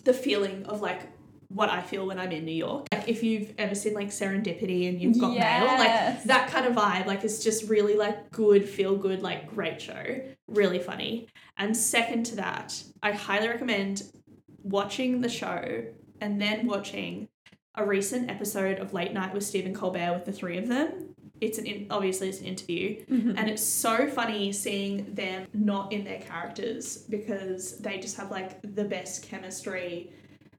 the 0.03 0.13
feeling 0.13 0.65
of 0.65 0.81
like 0.81 1.01
what 1.49 1.69
I 1.69 1.81
feel 1.81 2.05
when 2.05 2.19
I'm 2.19 2.31
in 2.31 2.45
New 2.45 2.51
York. 2.51 2.87
Like 2.91 3.07
if 3.07 3.23
you've 3.23 3.53
ever 3.57 3.75
seen 3.75 3.93
like 3.93 4.09
Serendipity 4.09 4.89
and 4.89 4.99
you've 4.99 5.19
got 5.19 5.29
mail, 5.29 5.65
like 5.65 6.23
that 6.23 6.49
kind 6.49 6.65
of 6.65 6.73
vibe. 6.73 7.05
Like 7.05 7.23
it's 7.23 7.43
just 7.43 7.69
really 7.69 7.95
like 7.95 8.31
good, 8.31 8.67
feel 8.67 8.95
good, 8.95 9.21
like 9.21 9.53
great 9.53 9.81
show. 9.81 10.21
Really 10.47 10.79
funny. 10.79 11.27
And 11.57 11.75
second 11.75 12.25
to 12.27 12.35
that, 12.37 12.81
I 13.01 13.11
highly 13.11 13.47
recommend 13.47 14.03
watching 14.65 15.21
the 15.21 15.29
show 15.29 15.85
and 16.19 16.41
then 16.41 16.65
watching 16.65 17.29
a 17.75 17.85
recent 17.85 18.29
episode 18.31 18.79
of 18.79 18.93
Late 18.93 19.13
Night 19.13 19.33
with 19.33 19.43
Stephen 19.43 19.73
Colbert 19.73 20.13
with 20.13 20.25
the 20.25 20.31
three 20.31 20.57
of 20.57 20.67
them. 20.67 21.15
It's 21.39 21.57
an 21.57 21.65
in, 21.65 21.87
obviously 21.89 22.29
it's 22.29 22.39
an 22.39 22.45
interview, 22.45 23.05
mm-hmm. 23.05 23.37
and 23.37 23.49
it's 23.49 23.63
so 23.63 24.07
funny 24.07 24.51
seeing 24.53 25.13
them 25.13 25.47
not 25.53 25.91
in 25.91 26.05
their 26.05 26.19
characters 26.21 26.97
because 27.09 27.77
they 27.77 27.99
just 27.99 28.15
have 28.17 28.31
like 28.31 28.61
the 28.63 28.85
best 28.85 29.23
chemistry. 29.23 30.11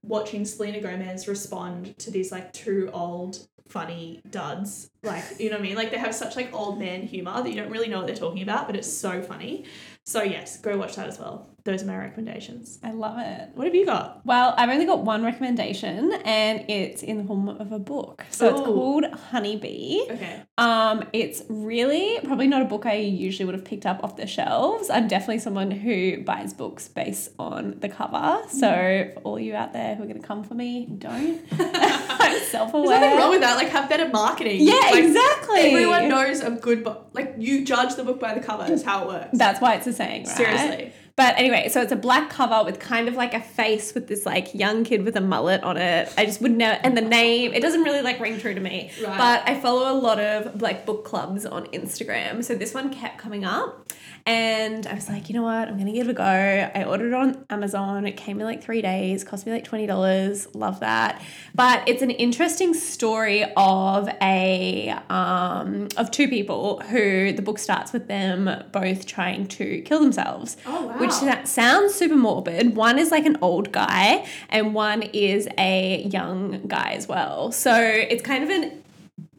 Watching 0.03 0.45
Selena 0.45 0.81
Gomez 0.81 1.27
respond 1.27 1.99
to 1.99 2.11
these 2.11 2.31
like 2.31 2.53
two 2.53 2.91
old 2.93 3.49
funny 3.69 4.21
duds, 4.31 4.91
like 5.03 5.25
you 5.41 5.51
know 5.51 5.57
what 5.57 5.65
I 5.65 5.69
mean, 5.69 5.77
like 5.77 5.91
they 5.91 5.99
have 5.99 6.15
such 6.15 6.37
like 6.37 6.55
old 6.55 6.79
man 6.79 7.03
humor 7.03 7.43
that 7.43 7.49
you 7.49 7.57
don't 7.57 7.71
really 7.71 7.89
know 7.89 7.99
what 7.99 8.07
they're 8.07 8.15
talking 8.15 8.43
about, 8.43 8.67
but 8.67 8.77
it's 8.77 8.93
so 8.93 9.23
funny. 9.23 9.65
So 10.05 10.23
yes, 10.23 10.59
go 10.59 10.77
watch 10.77 10.95
that 10.97 11.09
as 11.09 11.19
well. 11.19 11.56
Those 11.67 11.83
are 11.83 11.87
my 11.87 11.97
recommendations. 11.97 12.79
I 12.85 12.93
love 12.93 13.19
it. 13.19 13.49
What 13.55 13.67
have 13.67 13.75
you 13.75 13.85
got? 13.85 14.25
Well, 14.25 14.55
I've 14.57 14.71
only 14.71 14.87
got 14.87 15.01
one 15.01 15.25
recommendation, 15.25 16.13
and 16.25 16.65
it's 16.71 17.03
in 17.03 17.19
the 17.19 17.25
form 17.25 17.49
of 17.49 17.73
a 17.73 17.81
book. 17.81 18.25
So 18.31 18.49
it's 18.51 18.61
called 18.61 19.05
Honeybee. 19.31 20.03
Okay. 20.09 20.43
Um, 20.59 21.03
it's 21.13 21.43
really 21.49 22.21
probably 22.23 22.47
not 22.47 22.63
a 22.63 22.67
book 22.67 22.87
I 22.87 22.95
usually 22.95 23.47
would 23.47 23.57
have 23.57 23.65
picked 23.65 23.85
up 23.85 24.05
off 24.05 24.17
the 24.17 24.29
shelves. 24.29 24.89
I'm 24.91 25.09
definitely 25.09 25.41
someone 25.41 25.73
who 25.73 26.23
buys 26.23 26.55
books 26.55 26.87
based 26.87 27.33
on 27.37 27.81
the 27.81 27.89
cover. 27.89 28.43
So 28.49 29.11
for 29.15 29.21
all 29.25 29.41
you 29.41 29.57
out 29.57 29.73
there 29.73 29.97
who 29.97 30.05
are 30.05 30.07
going 30.07 30.21
to 30.23 30.27
come 30.27 30.45
for 30.45 30.55
me, 30.55 30.87
don't. 30.99 31.41
I'm 31.59 32.41
self-aware. 32.45 32.89
There's 32.89 33.01
nothing 33.01 33.19
wrong 33.19 33.31
with 33.31 33.41
that. 33.41 33.57
Like, 33.57 33.71
have 33.71 33.89
better 33.89 34.09
marketing. 34.09 34.61
Yeah, 34.61 34.75
Like, 34.93 35.03
exactly. 35.03 35.61
Everyone 35.63 36.09
knows 36.09 36.41
a 36.43 36.53
good 36.53 36.85
book. 36.85 37.09
Like, 37.13 37.35
you 37.39 37.65
judge 37.65 37.97
the 37.97 38.05
book 38.05 38.21
by 38.21 38.35
the 38.35 38.41
cover. 38.41 38.73
Is 38.73 38.85
how 38.85 39.03
it 39.03 39.09
works. 39.09 39.29
That's 39.33 39.61
why 39.61 39.75
it's 39.75 39.89
a 39.89 39.93
saying, 39.93 40.27
right? 40.27 40.37
Seriously. 40.37 40.93
But 41.17 41.39
anyway, 41.39 41.71
so 41.71 41.81
it's 41.81 41.93
a 41.93 41.97
black 41.97 42.29
cover 42.29 42.63
with 42.63 42.79
kind 42.79 43.09
of 43.09 43.15
like 43.15 43.33
a 43.33 43.41
face 43.41 43.95
with 43.95 44.07
this 44.07 44.27
like 44.27 44.55
young 44.55 44.85
kid 44.85 45.03
with 45.03 45.17
a 45.17 45.21
mullet 45.23 45.63
on 45.63 45.79
it. 45.79 46.13
I 46.19 46.27
just 46.27 46.43
would 46.43 46.53
never, 46.53 46.79
and 46.83 46.95
the 46.95 47.01
name, 47.01 47.55
it 47.55 47.61
doesn't 47.61 47.83
really 47.85 48.03
like 48.03 48.21
ring 48.21 48.39
true 48.39 48.55
to 48.55 48.61
me. 48.61 48.91
Right. 49.03 49.17
But 49.17 49.49
I 49.49 49.59
follow 49.59 49.91
a 49.91 49.97
lot 49.99 50.21
of 50.21 50.61
like 50.61 50.85
book 50.85 51.07
clubs 51.07 51.47
on 51.47 51.67
Instagram. 51.69 52.45
So 52.45 52.55
this 52.55 52.75
one 52.75 52.93
kept 52.93 53.17
coming 53.17 53.47
up. 53.47 53.91
And 54.27 54.87
I 54.89 54.95
was 54.95 55.09
like, 55.09 55.29
you 55.29 55.37
know 55.37 55.45
what? 55.45 55.69
I'm 55.69 55.75
going 55.75 55.87
to 55.87 55.93
give 55.93 56.09
it 56.09 56.11
a 56.11 56.15
go. 56.15 56.25
I 56.25 56.83
ordered 56.85 57.09
it 57.09 57.15
on 57.15 57.45
Amazon. 57.49 58.07
It 58.07 58.17
came 58.17 58.41
in 58.41 58.47
like 58.47 58.61
three 58.63 58.83
days, 58.83 59.23
cost 59.23 59.47
me 59.47 59.53
like 59.53 59.65
$20. 59.65 60.49
Love 60.55 60.81
that. 60.81 61.23
But 61.55 61.89
it's 61.89 62.03
an 62.03 62.11
interesting 62.11 62.75
story 62.75 63.45
of 63.57 64.09
a, 64.21 64.91
um, 65.09 65.87
of 65.97 66.11
two 66.11 66.27
people 66.27 66.81
who 66.81 67.33
the 67.33 67.43
book 67.43 67.61
starts 67.61 67.93
with 67.93 68.09
them 68.09 68.51
both 68.73 69.07
trying 69.07 69.47
to 69.47 69.81
kill 69.83 70.01
themselves 70.01 70.57
Oh, 70.67 70.87
wow. 70.87 70.99
which 70.99 71.13
sa- 71.13 71.45
sounds 71.45 71.95
super 71.95 72.17
morbid. 72.17 72.75
One 72.75 72.99
is 72.99 73.13
like 73.13 73.27
an 73.27 73.39
old 73.41 73.71
guy, 73.71 74.27
and 74.49 74.75
one 74.75 75.03
is 75.03 75.47
a 75.57 76.03
young 76.11 76.67
guy 76.67 76.93
as 76.97 77.07
well. 77.07 77.53
So 77.53 77.73
it's 77.75 78.23
kind 78.23 78.43
of 78.43 78.51
an 78.51 78.83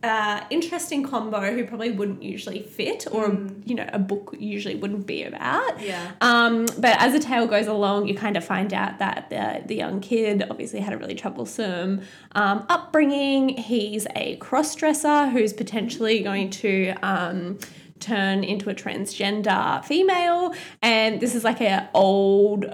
uh, 0.03 0.43
interesting 0.51 1.01
combo 1.01 1.53
who 1.53 1.65
probably 1.65 1.91
wouldn't 1.91 2.21
usually 2.21 2.61
fit, 2.61 3.07
or 3.11 3.35
you 3.65 3.73
know, 3.73 3.89
a 3.91 3.99
book 3.99 4.35
usually 4.37 4.75
wouldn't 4.75 5.07
be 5.07 5.23
about. 5.23 5.81
Yeah. 5.81 6.11
Um, 6.21 6.67
but 6.77 7.01
as 7.01 7.13
the 7.13 7.19
tale 7.19 7.47
goes 7.47 7.67
along, 7.67 8.07
you 8.07 8.15
kind 8.15 8.37
of 8.37 8.45
find 8.45 8.73
out 8.73 8.99
that 8.99 9.29
the, 9.29 9.67
the 9.67 9.75
young 9.75 9.99
kid 9.99 10.45
obviously 10.49 10.81
had 10.81 10.93
a 10.93 10.97
really 10.97 11.15
troublesome 11.15 12.01
um, 12.33 12.65
upbringing. 12.69 13.49
He's 13.49 14.05
a 14.15 14.35
cross 14.37 14.75
dresser 14.75 15.27
who's 15.27 15.53
potentially 15.53 16.21
going 16.21 16.49
to. 16.51 16.93
Um, 17.01 17.59
turn 17.99 18.43
into 18.43 18.69
a 18.69 18.75
transgender 18.75 19.83
female 19.83 20.53
and 20.83 21.19
this 21.19 21.33
is 21.33 21.43
like 21.43 21.59
a 21.61 21.89
old 21.95 22.65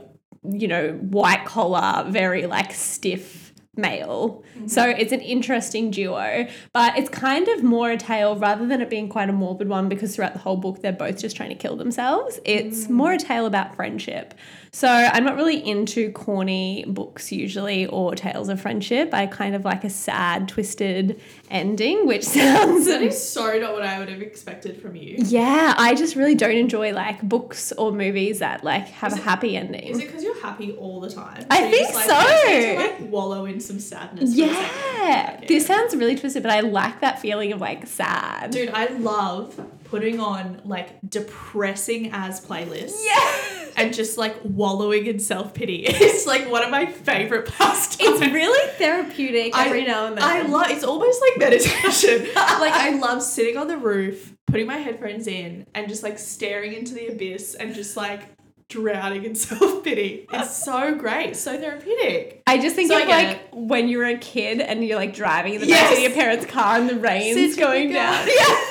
you 0.44 0.68
know 0.68 0.92
white 0.92 1.46
collar 1.46 2.04
very 2.10 2.46
like 2.46 2.74
stiff 2.74 3.43
male. 3.76 4.44
Mm-hmm. 4.56 4.68
So 4.68 4.88
it's 4.88 5.12
an 5.12 5.22
interesting 5.22 5.92
duo 5.92 6.48
but 6.74 6.98
it's 6.98 7.10
kind 7.10 7.48
of 7.48 7.64
more 7.64 7.92
a 7.92 7.98
tale 7.98 8.36
rather 8.36 8.68
than 8.68 8.82
it 8.82 8.90
being 8.90 9.10
quite 9.10 9.30
a 9.30 9.34
morbid 9.34 9.68
one 9.68 9.90
because 9.90 10.16
throughout 10.16 10.34
the 10.34 10.40
whole 10.40 10.58
book 10.58 10.82
they're 10.82 10.92
both 10.92 11.20
just 11.20 11.36
trying 11.36 11.50
to 11.50 11.56
kill 11.56 11.76
themselves. 11.76 12.40
It's 12.46 12.86
mm. 12.86 12.92
more 12.92 13.14
a 13.14 13.18
tale 13.18 13.46
about 13.46 13.76
friendship 13.76 14.34
so 14.76 14.88
i'm 14.88 15.24
not 15.24 15.36
really 15.36 15.58
into 15.66 16.12
corny 16.14 16.84
books 16.88 17.32
usually 17.32 17.86
or 17.86 18.16
tales 18.16 18.50
of 18.50 18.60
friendship 18.60 19.14
i 19.14 19.26
kind 19.28 19.54
of 19.56 19.64
like 19.64 19.84
a 19.84 19.90
sad 19.90 20.48
twisted 20.50 21.22
ending 21.52 22.08
which 22.08 22.24
sounds 22.38 22.88
That 22.88 23.02
is 23.04 23.30
so 23.32 23.58
not 23.60 23.74
what 23.74 23.84
I 23.84 24.00
would 24.00 24.10
have 24.10 24.22
expected 24.22 24.82
from 24.82 24.96
you. 24.96 25.16
yeah, 25.20 25.76
I 25.78 25.94
just 25.94 26.16
really 26.16 26.34
don't 26.34 26.56
enjoy 26.56 26.92
like 26.94 27.22
books 27.22 27.72
or 27.74 27.92
movies 27.92 28.40
that 28.40 28.64
like 28.64 28.88
have 28.88 29.14
a 29.14 29.18
happy 29.18 29.56
ending. 29.56 29.90
Is 29.90 30.00
it 30.00 30.08
because 30.08 30.24
you're 30.24 30.42
happy 30.42 30.72
all 30.74 31.00
the 31.00 31.12
time? 31.12 31.46
I 31.52 31.70
think 31.70 31.88
just, 31.90 31.94
like, 31.94 32.06
so. 32.06 32.16
I 32.16 32.62
to, 32.62 32.76
like 33.04 33.12
wallow 33.12 33.46
in 33.46 33.60
some 33.60 33.80
sadness. 33.80 34.34
for 34.36 34.42
a 34.44 34.48
second. 34.48 34.66
yeah, 35.08 35.34
Okay. 35.38 35.46
this 35.48 35.68
sounds 35.68 35.96
really 35.96 36.16
twisted, 36.16 36.42
but 36.42 36.52
I 36.52 36.62
like 36.62 37.02
that 37.02 37.20
feeling 37.22 37.52
of 37.54 37.62
like 37.62 37.86
sad. 37.86 38.50
Dude, 38.52 38.70
I 38.74 38.88
love 38.88 39.60
putting 39.84 40.20
on 40.20 40.62
like 40.66 40.90
depressing 41.08 42.10
as 42.14 42.44
playlists. 42.44 43.00
Yeah. 43.06 43.63
And 43.76 43.94
just 43.94 44.18
like 44.18 44.36
wallowing 44.44 45.08
in 45.08 45.20
self 45.20 45.54
pity. 45.54 45.86
It's 45.88 46.26
like 46.28 46.50
one 46.50 46.64
of 46.64 46.70
my 46.70 46.86
favorite 46.86 47.48
pastimes. 47.48 48.22
It's 48.22 48.34
really 48.34 48.72
therapeutic 48.78 49.56
I- 49.56 49.66
every 49.66 49.84
now 49.86 50.06
and 50.08 50.18
then. 50.18 50.24
I 50.24 50.42
love 50.44 50.68
it's 50.70 50.84
almost 50.84 51.22
like 51.22 51.38
meditation. 51.38 52.28
like 52.36 52.74
I 52.74 52.92
love 52.98 53.22
sitting 53.22 53.58
on 53.58 53.68
the 53.68 53.78
roof, 53.78 54.34
putting 54.48 54.68
my 54.68 54.78
headphones 54.78 55.28
in, 55.28 55.66
and 55.74 55.88
just 55.90 56.04
like 56.04 56.18
staring 56.20 56.74
into 56.74 56.94
the 56.94 57.08
abyss 57.08 57.56
and 57.56 57.74
just 57.74 57.98
like 57.98 58.22
drowning 58.70 59.24
in 59.24 59.36
self 59.48 59.84
pity. 59.84 60.26
It's 60.32 60.64
so 60.64 60.96
great, 60.96 61.36
so 61.36 61.58
therapeutic. 61.60 62.42
I 62.48 62.58
just 62.58 62.76
think 62.76 62.90
So 62.90 63.02
of 63.02 63.08
like 63.08 63.50
when 63.52 63.88
you're 63.88 64.06
a 64.06 64.18
kid 64.18 64.60
and 64.62 64.84
you're 64.86 64.98
like 64.98 65.14
driving 65.14 65.56
in 65.56 65.62
the 65.62 65.68
back 65.68 65.94
of 65.94 66.00
your 66.00 66.12
parents' 66.12 66.46
car 66.46 66.78
and 66.78 66.90
the 66.90 66.96
rain's 66.96 67.56
going 67.56 67.92
down. 67.94 68.28
Yeah. 68.28 68.70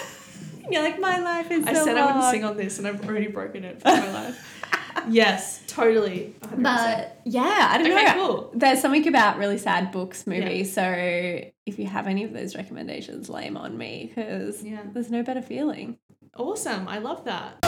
And 0.64 0.72
you're 0.72 0.82
like, 0.82 1.00
my 1.00 1.18
life 1.18 1.50
is 1.50 1.66
I 1.66 1.72
so 1.72 1.84
said 1.84 1.96
I 1.96 2.06
wouldn't 2.06 2.30
sing 2.30 2.44
on 2.44 2.56
this, 2.56 2.78
and 2.78 2.86
I've 2.86 3.04
already 3.08 3.26
broken 3.26 3.64
it 3.64 3.80
for 3.82 3.88
my 3.88 4.12
life. 4.12 4.62
Yes, 5.09 5.62
totally. 5.66 6.35
100%. 6.42 6.62
But 6.62 7.20
yeah, 7.24 7.68
I 7.70 7.78
don't 7.78 7.90
Okay, 7.92 8.05
know. 8.05 8.12
cool. 8.14 8.50
There's 8.55 8.81
something 8.81 9.07
about 9.09 9.38
really 9.38 9.59
sad 9.59 9.90
books, 9.90 10.26
movies. 10.26 10.72
So 10.72 10.83
if 11.66 11.78
you 11.78 11.87
have 11.87 12.07
any 12.07 12.24
of 12.24 12.33
those 12.33 12.55
recommendations, 12.55 13.28
lame 13.28 13.57
on 13.57 13.76
me 13.76 14.12
because 14.14 14.62
Yeah. 14.62 14.83
there's 14.92 15.11
no 15.11 15.22
better 15.22 15.42
feeling. 15.42 15.98
awesome. 16.37 16.88
I 16.88 16.98
love 16.98 17.24
that. 17.24 17.59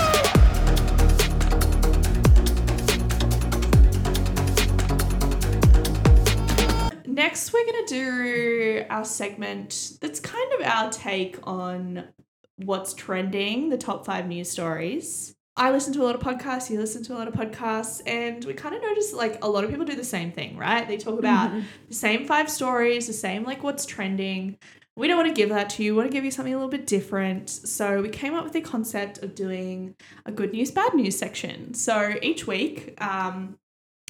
Next, 7.06 7.52
we're 7.52 7.64
going 7.64 7.86
to 7.86 7.94
do 7.94 8.84
our 8.90 9.04
segment 9.04 9.92
that's 10.00 10.18
kind 10.20 10.52
of 10.54 10.66
our 10.66 10.90
take 10.90 11.38
on 11.44 12.08
what's 12.56 12.92
trending, 12.94 13.68
the 13.68 13.76
top 13.78 14.04
five 14.04 14.26
news 14.26 14.50
stories. 14.50 15.34
I 15.56 15.70
listen 15.70 15.92
to 15.92 16.02
a 16.02 16.04
lot 16.04 16.16
of 16.16 16.20
podcasts, 16.20 16.68
you 16.68 16.80
listen 16.80 17.04
to 17.04 17.14
a 17.14 17.18
lot 17.18 17.28
of 17.28 17.34
podcasts, 17.34 18.02
and 18.06 18.44
we 18.44 18.54
kind 18.54 18.74
of 18.74 18.82
notice 18.82 19.12
like 19.12 19.42
a 19.44 19.48
lot 19.48 19.62
of 19.62 19.70
people 19.70 19.84
do 19.84 19.94
the 19.94 20.02
same 20.02 20.32
thing, 20.32 20.56
right? 20.56 20.86
They 20.86 20.96
talk 20.96 21.18
about 21.18 21.52
the 21.88 21.94
same 21.94 22.26
five 22.26 22.50
stories, 22.50 23.06
the 23.06 23.12
same 23.12 23.44
like 23.44 23.62
what's 23.62 23.86
trending. 23.86 24.58
We 24.96 25.06
don't 25.06 25.16
want 25.16 25.28
to 25.28 25.34
give 25.34 25.50
that 25.50 25.70
to 25.70 25.84
you. 25.84 25.92
We 25.92 25.98
want 25.98 26.10
to 26.10 26.12
give 26.12 26.24
you 26.24 26.32
something 26.32 26.52
a 26.52 26.56
little 26.56 26.70
bit 26.70 26.86
different. 26.86 27.50
So 27.50 28.02
we 28.02 28.08
came 28.08 28.34
up 28.34 28.42
with 28.42 28.52
the 28.52 28.60
concept 28.60 29.18
of 29.22 29.34
doing 29.36 29.94
a 30.26 30.32
good 30.32 30.52
news, 30.52 30.72
bad 30.72 30.94
news 30.94 31.16
section. 31.16 31.74
So 31.74 32.14
each 32.20 32.46
week, 32.48 33.00
um, 33.00 33.58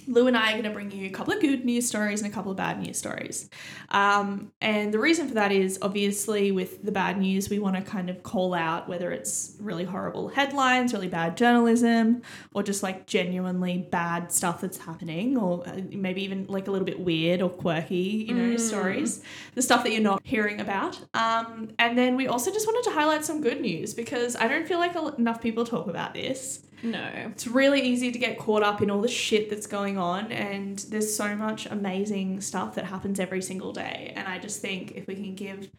Lou 0.06 0.26
and 0.26 0.36
I 0.36 0.50
are 0.50 0.52
going 0.52 0.64
to 0.64 0.70
bring 0.70 0.90
you 0.90 1.06
a 1.06 1.10
couple 1.10 1.32
of 1.32 1.40
good 1.40 1.64
news 1.64 1.86
stories 1.88 2.22
and 2.22 2.30
a 2.30 2.34
couple 2.34 2.50
of 2.50 2.56
bad 2.56 2.80
news 2.80 2.98
stories. 2.98 3.48
Um, 3.90 4.52
and 4.60 4.92
the 4.92 4.98
reason 4.98 5.28
for 5.28 5.34
that 5.34 5.52
is 5.52 5.78
obviously 5.82 6.52
with 6.52 6.82
the 6.82 6.92
bad 6.92 7.18
news, 7.18 7.48
we 7.48 7.58
want 7.58 7.76
to 7.76 7.82
kind 7.82 8.10
of 8.10 8.22
call 8.22 8.54
out 8.54 8.88
whether 8.88 9.10
it's 9.12 9.56
really 9.60 9.84
horrible 9.84 10.28
headlines, 10.28 10.92
really 10.92 11.08
bad 11.08 11.36
journalism, 11.36 12.22
or 12.52 12.62
just 12.62 12.82
like 12.82 13.06
genuinely 13.06 13.78
bad 13.78 14.32
stuff 14.32 14.60
that's 14.60 14.78
happening, 14.78 15.36
or 15.36 15.66
uh, 15.66 15.80
maybe 15.90 16.22
even 16.22 16.46
like 16.48 16.68
a 16.68 16.70
little 16.70 16.86
bit 16.86 17.00
weird 17.00 17.40
or 17.42 17.50
quirky, 17.50 18.26
you 18.28 18.34
know, 18.34 18.56
stories, 18.56 19.22
the 19.54 19.62
stuff 19.62 19.82
that 19.84 19.92
you're 19.92 20.02
not 20.02 20.20
hearing 20.24 20.60
about. 20.60 20.98
Um, 21.14 21.70
and 21.78 21.96
then 21.96 22.16
we 22.16 22.26
also 22.26 22.52
just 22.52 22.66
wanted 22.66 22.88
to 22.90 22.94
highlight 22.94 23.24
some 23.24 23.40
good 23.40 23.60
news 23.60 23.94
because 23.94 24.36
I 24.36 24.48
don't 24.48 24.66
feel 24.66 24.78
like 24.78 24.94
enough 25.18 25.40
people 25.40 25.64
talk 25.64 25.86
about 25.86 26.14
this 26.14 26.60
No. 26.82 27.08
it's 27.30 27.46
really 27.46 27.80
easy 27.80 28.12
to 28.12 28.18
get 28.18 28.38
caught 28.38 28.62
up 28.62 28.82
in 28.82 28.90
all 28.90 29.00
the 29.00 29.08
shit 29.08 29.50
that's 29.50 29.66
going 29.66 29.98
on 29.98 30.32
and 30.32 30.78
there's 30.90 31.14
so 31.14 31.34
much 31.34 31.66
amazing 31.66 32.40
stuff 32.40 32.74
that 32.74 32.84
happens 32.84 33.20
every 33.20 33.42
single 33.42 33.72
day 33.72 34.12
and 34.16 34.28
i 34.28 34.38
just 34.38 34.60
think 34.60 34.92
if 34.92 35.06
we 35.06 35.14
can 35.14 35.34
give 35.34 35.70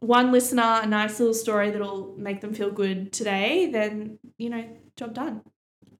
one 0.00 0.32
listener 0.32 0.80
a 0.82 0.86
nice 0.86 1.18
little 1.18 1.34
story 1.34 1.70
that'll 1.70 2.14
make 2.18 2.40
them 2.40 2.54
feel 2.54 2.70
good 2.70 3.12
today 3.12 3.70
then 3.70 4.18
you 4.38 4.50
know 4.50 4.64
job 4.96 5.14
done 5.14 5.42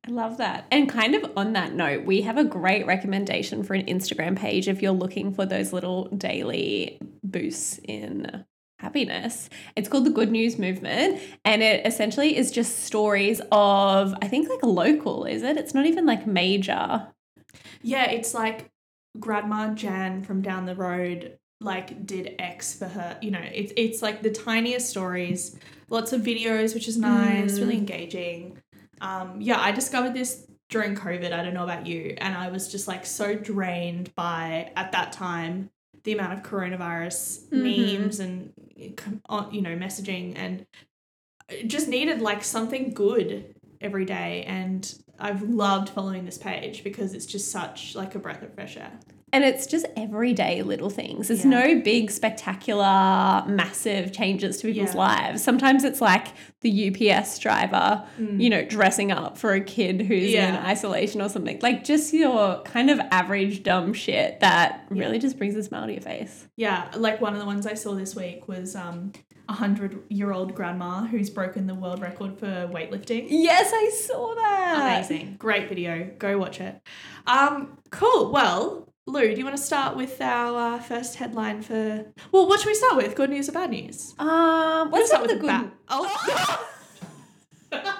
I 0.07 0.11
love 0.11 0.37
that. 0.37 0.67
And 0.71 0.89
kind 0.89 1.15
of 1.15 1.33
on 1.37 1.55
that 1.55 1.73
note, 1.73 2.05
we 2.05 2.21
have 2.23 2.37
a 2.37 2.45
great 2.45 2.87
recommendation 2.87 3.63
for 3.63 3.73
an 3.73 3.87
Instagram 3.87 4.37
page 4.37 4.69
if 4.69 4.83
you're 4.83 4.93
looking 4.93 5.33
for 5.33 5.47
those 5.47 5.73
little 5.73 6.09
daily 6.09 6.99
boosts 7.23 7.81
in 7.85 8.45
happiness. 8.85 9.49
It's 9.77 9.89
called 9.89 10.05
the 10.05 10.11
Good 10.11 10.31
News 10.31 10.59
Movement. 10.59 11.21
And 11.45 11.63
it 11.63 11.87
essentially 11.87 12.37
is 12.37 12.51
just 12.53 12.85
stories 12.85 13.41
of, 13.51 14.15
I 14.23 14.29
think, 14.29 14.49
like 14.49 14.63
a 14.63 14.67
local, 14.69 15.25
is 15.25 15.43
it? 15.43 15.57
It's 15.57 15.75
not 15.75 15.87
even 15.87 16.05
like 16.07 16.27
major. 16.27 17.09
Yeah, 17.83 18.11
it's 18.11 18.35
like 18.35 18.71
Grandma 19.19 19.75
Jan 19.75 20.23
from 20.23 20.43
down 20.43 20.67
the 20.67 20.77
road 20.77 21.39
like 21.61 22.05
did 22.05 22.35
X 22.39 22.75
for 22.79 22.87
her. 22.87 23.17
You 23.23 23.31
know, 23.31 23.41
it's 23.43 23.73
it's 23.77 24.03
like 24.03 24.23
the 24.23 24.31
tiniest 24.31 24.91
stories, 24.91 25.57
lots 25.89 26.13
of 26.13 26.21
videos, 26.21 26.75
which 26.75 26.89
is 26.89 26.99
nice, 26.99 27.59
really 27.59 27.77
engaging. 27.79 28.59
Um, 29.01 29.41
yeah, 29.41 29.59
I 29.61 29.73
discovered 29.73 30.13
this 30.15 30.47
during 30.69 30.95
COVID. 30.95 31.33
I 31.33 31.43
don't 31.43 31.55
know 31.55 31.65
about 31.65 31.87
you, 31.87 32.15
and 32.19 32.35
I 32.37 32.51
was 32.51 32.71
just 32.71 32.87
like 32.87 33.07
so 33.07 33.35
drained 33.35 34.15
by 34.15 34.73
at 34.77 34.93
that 34.93 35.13
time 35.13 35.71
the 36.03 36.13
amount 36.13 36.35
of 36.35 36.43
coronavirus 36.43 37.49
Mhm. 37.49 37.99
memes 37.99 38.21
and 38.21 38.53
Uh, 39.29 39.47
you 39.53 39.63
know 39.63 39.77
messaging 39.77 40.33
and 40.37 40.67
uh, 41.51 41.55
just 41.67 41.89
needed 41.89 42.21
like 42.21 42.43
something 42.43 42.93
good 42.93 43.55
every 43.81 44.05
day 44.05 44.45
and 44.45 44.99
I've 45.19 45.43
loved 45.43 45.91
following 45.91 46.25
this 46.25 46.39
page 46.39 46.83
because 46.83 47.15
it's 47.15 47.27
just 47.27 47.53
such 47.53 47.95
like 47.95 48.15
a 48.15 48.19
breath 48.19 48.43
of 48.43 48.53
fresh 48.55 48.77
air. 48.77 48.93
And 49.35 49.43
it's 49.43 49.67
just 49.67 49.85
everyday 49.97 50.63
little 50.63 50.91
things. 50.91 51.29
It's 51.29 51.43
Yeah. 51.45 51.51
no 51.51 51.81
big, 51.81 52.13
spectacular, 52.13 53.43
massive 53.49 54.13
changes 54.13 54.59
to 54.59 54.69
people's 54.73 54.95
Yeah. 54.95 55.01
lives. 55.01 55.43
Sometimes 55.43 55.83
it's 55.83 56.01
like 56.01 56.29
the 56.61 56.71
UPS 56.71 57.41
driver, 57.41 58.05
you 58.19 58.49
know, 58.49 58.65
dressing 58.65 59.11
up 59.11 59.37
for 59.37 59.53
a 59.53 59.61
kid 59.61 60.03
who's 60.03 60.33
in 60.35 60.55
Mm. 60.55 60.65
Isolation 60.65 61.21
or 61.21 61.29
something. 61.29 61.59
Like 61.63 61.83
just 61.83 62.15
your 62.15 62.63
kind 62.63 62.91
of 62.91 63.01
average 63.11 63.65
dumb 63.65 63.93
shit 63.93 64.39
that 64.39 64.85
really 64.89 65.19
just 65.19 65.37
brings 65.37 65.57
a 65.57 65.63
smile 65.65 65.87
to 65.87 65.93
your 65.93 66.01
face. 66.01 66.47
Yeah, 66.57 66.85
like 66.97 67.21
one 67.21 67.33
of 67.35 67.41
the 67.41 67.47
ones 67.47 67.67
I 67.67 67.75
saw 67.75 67.95
this 67.95 68.15
week 68.15 68.47
was 68.47 68.77
um 68.77 69.13
a 69.49 69.53
hundred 69.53 69.99
year 70.09 70.33
old 70.33 70.55
grandma 70.55 71.05
who's 71.07 71.29
broken 71.29 71.67
the 71.67 71.75
world 71.75 72.01
record 72.01 72.39
for 72.39 72.71
weightlifting. 72.73 73.27
Yes, 73.29 73.71
I 73.75 73.91
saw 73.91 74.35
that. 74.37 74.97
Amazing. 74.97 75.35
Great 75.39 75.69
video. 75.69 76.09
Go 76.19 76.39
watch 76.39 76.61
it. 76.61 76.81
Um, 77.27 77.77
cool. 77.91 78.33
Well, 78.33 78.89
Lou, 79.07 79.21
do 79.35 79.39
you 79.39 79.45
want 79.45 79.57
to 79.57 79.63
start 79.63 79.97
with 79.97 80.19
our 80.21 80.77
uh, 80.77 80.79
first 80.81 81.17
headline 81.17 81.61
for? 81.63 82.07
Well, 82.33 82.49
what 82.49 82.61
should 82.61 82.69
we 82.69 82.75
start 82.75 82.97
with? 82.97 83.15
Good 83.15 83.29
news 83.31 83.51
or 83.51 83.53
bad 83.53 83.71
news? 83.71 84.15
Um, 84.19 84.91
let's 84.91 85.09
start 85.09 85.23
with 85.23 85.33
the 85.33 85.37
good. 85.37 85.47
bad. 85.47 85.71
Oh. 85.89 86.07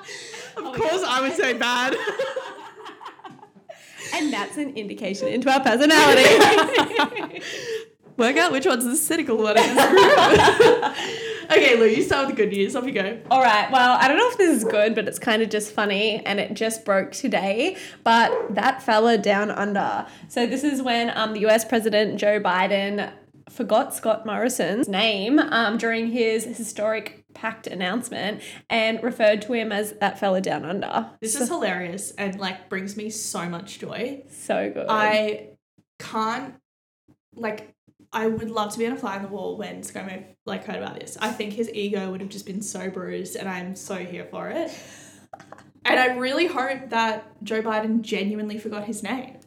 of 0.57 0.77
course, 0.77 1.05
I 1.07 1.21
would 1.21 1.35
say 1.35 1.53
bad. 1.55 1.95
And 4.13 4.33
that's 4.33 4.57
an 4.59 4.77
indication 4.77 5.27
into 5.27 5.51
our 5.51 5.61
personality. 5.61 6.23
Work 8.17 8.37
out 8.37 8.53
which 8.53 8.65
one's 8.65 8.85
the 8.85 8.95
cynical 8.95 9.37
one 9.37 9.57
in 9.57 9.75
this 9.75 9.89
group. 9.89 10.95
Okay, 11.51 11.77
Lou, 11.77 11.87
you 11.87 12.03
start 12.03 12.27
with 12.27 12.37
the 12.37 12.43
good 12.43 12.53
news. 12.53 12.77
Off 12.77 12.85
you 12.85 12.93
go. 12.93 13.19
All 13.31 13.43
right. 13.43 13.71
Well, 13.71 13.99
I 14.01 14.09
don't 14.09 14.17
know 14.17 14.29
if 14.29 14.39
this 14.39 14.57
is 14.57 14.65
good, 14.65 14.95
but 14.95 15.07
it's 15.09 15.19
kind 15.19 15.43
of 15.43 15.51
just 15.51 15.73
funny 15.73 16.25
and 16.25 16.41
it 16.41 16.55
just 16.55 16.85
broke 16.85 17.13
today. 17.13 17.77
But 18.03 18.55
that 18.55 18.83
fella 18.83 19.19
down 19.19 19.51
under. 19.51 20.07
So, 20.29 20.47
this 20.47 20.65
is 20.65 20.83
when 20.83 21.17
um, 21.17 21.33
the 21.33 21.47
US 21.47 21.65
President 21.65 22.19
Joe 22.19 22.41
Biden 22.41 23.13
forgot 23.49 23.95
Scott 23.95 24.27
Morrison's 24.27 24.89
name 24.89 25.39
um, 25.39 25.79
during 25.79 26.11
his 26.11 26.45
historic 26.45 27.25
pact 27.35 27.67
announcement 27.67 28.41
and 28.71 29.03
referred 29.03 29.43
to 29.43 29.53
him 29.53 29.73
as 29.73 29.93
that 29.95 30.19
fella 30.19 30.41
down 30.41 30.65
under. 30.65 31.11
This 31.21 31.39
is 31.41 31.49
hilarious 31.49 32.13
and 32.13 32.39
like 32.39 32.69
brings 32.69 32.97
me 32.97 33.11
so 33.11 33.49
much 33.49 33.79
joy. 33.79 34.23
so 34.31 34.71
good. 34.71 34.87
I 34.89 35.51
can't 35.99 36.55
like 37.35 37.74
I 38.15 38.29
would 38.29 38.49
love 38.49 38.73
to 38.73 38.79
be 38.79 38.87
on 38.87 38.93
a 38.93 38.97
fly 38.97 39.17
on 39.17 39.23
the 39.23 39.29
wall 39.29 39.59
when 39.59 39.83
ScoMo 39.83 40.25
like 40.47 40.65
heard 40.65 40.77
about 40.77 40.99
this. 41.01 41.19
I 41.21 41.31
think 41.31 41.53
his 41.53 41.69
ego 41.75 42.11
would 42.13 42.21
have 42.21 42.31
just 42.31 42.47
been 42.47 42.63
so 42.63 42.89
bruised 42.89 43.35
and 43.35 43.49
I'm 43.49 43.75
so 43.75 43.97
here 43.97 44.25
for 44.31 44.49
it. 44.49 44.73
And 45.85 45.99
I 45.99 46.17
really 46.17 46.47
hope 46.47 46.91
that 46.91 47.43
Joe 47.43 47.61
Biden 47.61 48.03
genuinely 48.03 48.57
forgot 48.57 48.85
his 48.85 49.03
name. 49.03 49.39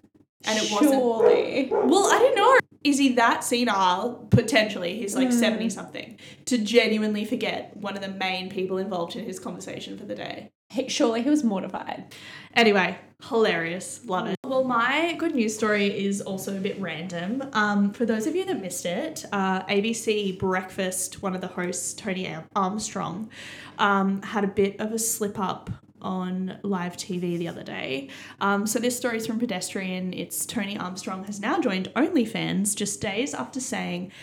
And 0.45 0.60
it 0.60 0.69
wasn't 0.71 0.91
Surely. 0.91 1.69
Well, 1.71 2.08
I 2.13 2.19
don't 2.19 2.36
know. 2.36 2.60
Is 2.84 2.97
he 2.97 3.13
that 3.13 3.43
senile? 3.43 4.27
Potentially. 4.30 4.97
He's 4.97 5.15
like 5.15 5.30
hmm. 5.30 5.39
70 5.39 5.69
something. 5.69 6.19
To 6.45 6.58
genuinely 6.58 7.25
forget 7.25 7.75
one 7.75 7.95
of 7.95 8.01
the 8.01 8.10
main 8.10 8.49
people 8.49 8.77
involved 8.77 9.15
in 9.15 9.25
his 9.25 9.39
conversation 9.39 9.97
for 9.97 10.06
the 10.06 10.15
day. 10.15 10.51
He, 10.69 10.89
surely 10.89 11.23
he 11.23 11.30
was 11.30 11.43
mortified. 11.43 12.13
Anyway, 12.53 12.97
hilarious. 13.23 14.06
Love 14.06 14.27
it. 14.27 14.37
Well, 14.47 14.63
my 14.63 15.12
good 15.17 15.36
news 15.36 15.53
story 15.53 15.88
is 15.88 16.21
also 16.21 16.55
a 16.55 16.60
bit 16.62 16.79
random. 16.79 17.43
Um, 17.51 17.91
for 17.91 18.05
those 18.05 18.27
of 18.27 18.33
you 18.33 18.45
that 18.45 18.62
missed 18.62 18.86
it, 18.86 19.25
uh, 19.33 19.63
ABC 19.63 20.39
Breakfast, 20.39 21.21
one 21.21 21.36
of 21.36 21.41
the 21.41 21.47
hosts, 21.47 21.93
Tony 21.93 22.33
Armstrong, 22.55 23.29
um, 23.77 24.21
had 24.21 24.45
a 24.45 24.47
bit 24.47 24.79
of 24.79 24.93
a 24.93 24.99
slip 24.99 25.38
up 25.38 25.69
on 26.01 26.60
live 26.63 26.95
TV 26.95 27.38
the 27.38 27.49
other 27.49 27.62
day. 27.62 28.07
Um, 28.39 28.65
so 28.65 28.79
this 28.79 28.95
story 28.95 29.17
is 29.17 29.27
from 29.27 29.38
Pedestrian. 29.38 30.13
It's 30.13 30.45
Tony 30.45 30.77
Armstrong 30.77 31.25
has 31.25 31.41
now 31.41 31.60
joined 31.60 31.91
OnlyFans 31.93 32.73
just 32.73 33.01
days 33.01 33.33
after 33.33 33.60
saying 33.60 34.13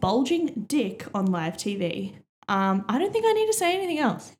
bulging 0.00 0.64
dick 0.66 1.06
on 1.14 1.26
live 1.26 1.58
TV. 1.58 2.14
Um, 2.48 2.86
I 2.88 2.98
don't 2.98 3.12
think 3.12 3.26
I 3.26 3.32
need 3.34 3.46
to 3.48 3.52
say 3.52 3.76
anything 3.76 3.98
else. 3.98 4.34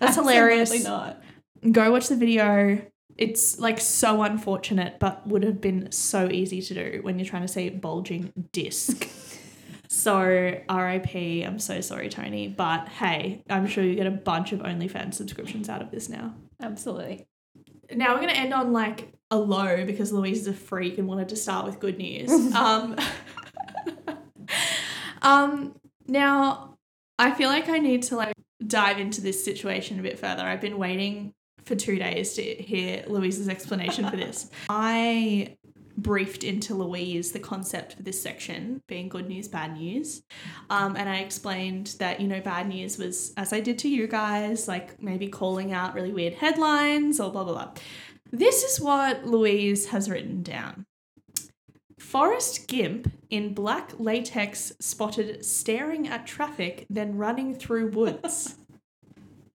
That's 0.00 0.16
hilarious 0.16 0.72
Absolutely 0.72 0.90
not. 0.90 1.22
go 1.70 1.92
watch 1.92 2.08
the 2.08 2.16
video. 2.16 2.90
It's 3.16 3.58
like 3.58 3.80
so 3.80 4.22
unfortunate, 4.22 4.98
but 4.98 5.26
would 5.26 5.44
have 5.44 5.60
been 5.60 5.92
so 5.92 6.28
easy 6.28 6.60
to 6.62 6.74
do 6.74 7.00
when 7.02 7.18
you're 7.18 7.28
trying 7.28 7.42
to 7.42 7.48
say 7.48 7.68
bulging 7.68 8.32
disc. 8.52 9.08
so 9.88 10.18
RIP. 10.20 11.14
I'm 11.14 11.58
so 11.58 11.80
sorry, 11.80 12.08
Tony. 12.08 12.48
But 12.48 12.88
hey, 12.88 13.42
I'm 13.48 13.66
sure 13.66 13.84
you 13.84 13.94
get 13.94 14.06
a 14.06 14.10
bunch 14.10 14.52
of 14.52 14.60
OnlyFans 14.60 15.14
subscriptions 15.14 15.68
out 15.68 15.80
of 15.80 15.90
this 15.90 16.08
now. 16.08 16.34
Absolutely. 16.60 17.26
Now 17.92 18.14
we're 18.14 18.20
gonna 18.20 18.32
end 18.32 18.52
on 18.52 18.72
like 18.72 19.12
a 19.30 19.38
low 19.38 19.84
because 19.84 20.12
Louise 20.12 20.40
is 20.40 20.46
a 20.48 20.52
freak 20.52 20.98
and 20.98 21.06
wanted 21.06 21.28
to 21.28 21.36
start 21.36 21.66
with 21.66 21.78
good 21.78 21.98
news. 21.98 22.30
um, 22.54 22.96
um, 25.22 25.74
now 26.06 26.76
I 27.18 27.32
feel 27.32 27.48
like 27.48 27.68
I 27.68 27.78
need 27.78 28.02
to 28.04 28.16
like 28.16 28.34
dive 28.66 28.98
into 28.98 29.20
this 29.20 29.44
situation 29.44 30.00
a 30.00 30.02
bit 30.02 30.18
further. 30.18 30.42
I've 30.42 30.60
been 30.60 30.78
waiting 30.78 31.32
for 31.64 31.74
two 31.74 31.96
days 31.96 32.34
to 32.34 32.42
hear 32.42 33.04
Louise's 33.06 33.48
explanation 33.48 34.08
for 34.08 34.16
this. 34.16 34.50
I 34.68 35.56
briefed 35.96 36.44
into 36.44 36.74
Louise 36.74 37.32
the 37.32 37.38
concept 37.38 37.94
for 37.94 38.02
this 38.02 38.20
section 38.20 38.82
being 38.88 39.08
good 39.08 39.28
news, 39.28 39.48
bad 39.48 39.76
news. 39.76 40.22
Um, 40.70 40.96
and 40.96 41.08
I 41.08 41.18
explained 41.18 41.94
that, 41.98 42.20
you 42.20 42.26
know, 42.26 42.40
bad 42.40 42.68
news 42.68 42.98
was, 42.98 43.32
as 43.36 43.52
I 43.52 43.60
did 43.60 43.78
to 43.80 43.88
you 43.88 44.06
guys, 44.06 44.66
like 44.66 45.00
maybe 45.02 45.28
calling 45.28 45.72
out 45.72 45.94
really 45.94 46.12
weird 46.12 46.34
headlines 46.34 47.20
or 47.20 47.30
blah, 47.30 47.44
blah, 47.44 47.52
blah. 47.52 47.72
This 48.32 48.64
is 48.64 48.80
what 48.80 49.24
Louise 49.24 49.86
has 49.86 50.10
written 50.10 50.42
down. 50.42 50.86
Forrest 51.98 52.68
Gimp 52.68 53.10
in 53.30 53.54
black 53.54 53.92
latex 53.98 54.72
spotted 54.80 55.44
staring 55.44 56.08
at 56.08 56.26
traffic, 56.26 56.86
then 56.90 57.16
running 57.16 57.54
through 57.54 57.90
woods. 57.90 58.56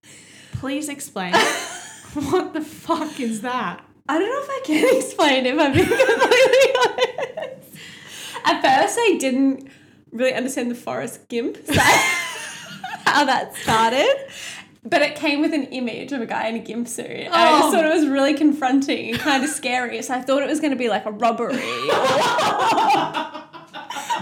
Please 0.54 0.90
explain. 0.90 1.34
what 2.32 2.54
the 2.54 2.62
fuck 2.62 3.20
is 3.20 3.42
that? 3.42 3.84
I 4.08 4.18
don't 4.18 4.28
know 4.30 4.42
if 4.44 4.50
I 4.50 4.62
can 4.66 4.98
explain 4.98 5.46
it, 5.46 5.54
if 5.56 5.60
I'm 5.60 5.74
being 5.74 5.86
completely 5.86 6.76
honest. 7.46 7.78
At 8.46 8.62
first, 8.62 8.98
I 9.00 9.18
didn't 9.20 9.70
really 10.12 10.34
understand 10.34 10.72
the 10.72 10.76
Forrest 10.76 11.28
Gimp 11.28 11.58
side, 11.66 11.76
how 13.06 13.26
that 13.26 13.56
started. 13.56 14.10
But 14.84 15.02
it 15.02 15.16
came 15.16 15.42
with 15.42 15.54
an 15.54 15.66
image 15.66 16.14
of 16.14 16.22
a 16.22 16.26
guy 16.26 16.48
in 16.48 16.56
a 16.56 16.60
gimp 16.60 16.88
suit. 16.88 17.06
And 17.06 17.34
I 17.34 17.50
Oh. 17.52 17.60
just 17.60 17.74
thought 17.76 17.86
it 17.86 17.94
was 17.94 18.08
really 18.08 18.34
confronting 18.34 19.10
and 19.12 19.20
kind 19.20 19.44
of 19.44 19.50
scary. 19.50 20.02
So 20.02 20.14
I 20.16 20.22
thought 20.22 20.42
it 20.42 20.48
was 20.48 20.62
going 20.62 20.72
to 20.72 20.78
be 20.78 20.88
like 20.88 21.06
a 21.06 21.12
robbery. 21.12 21.58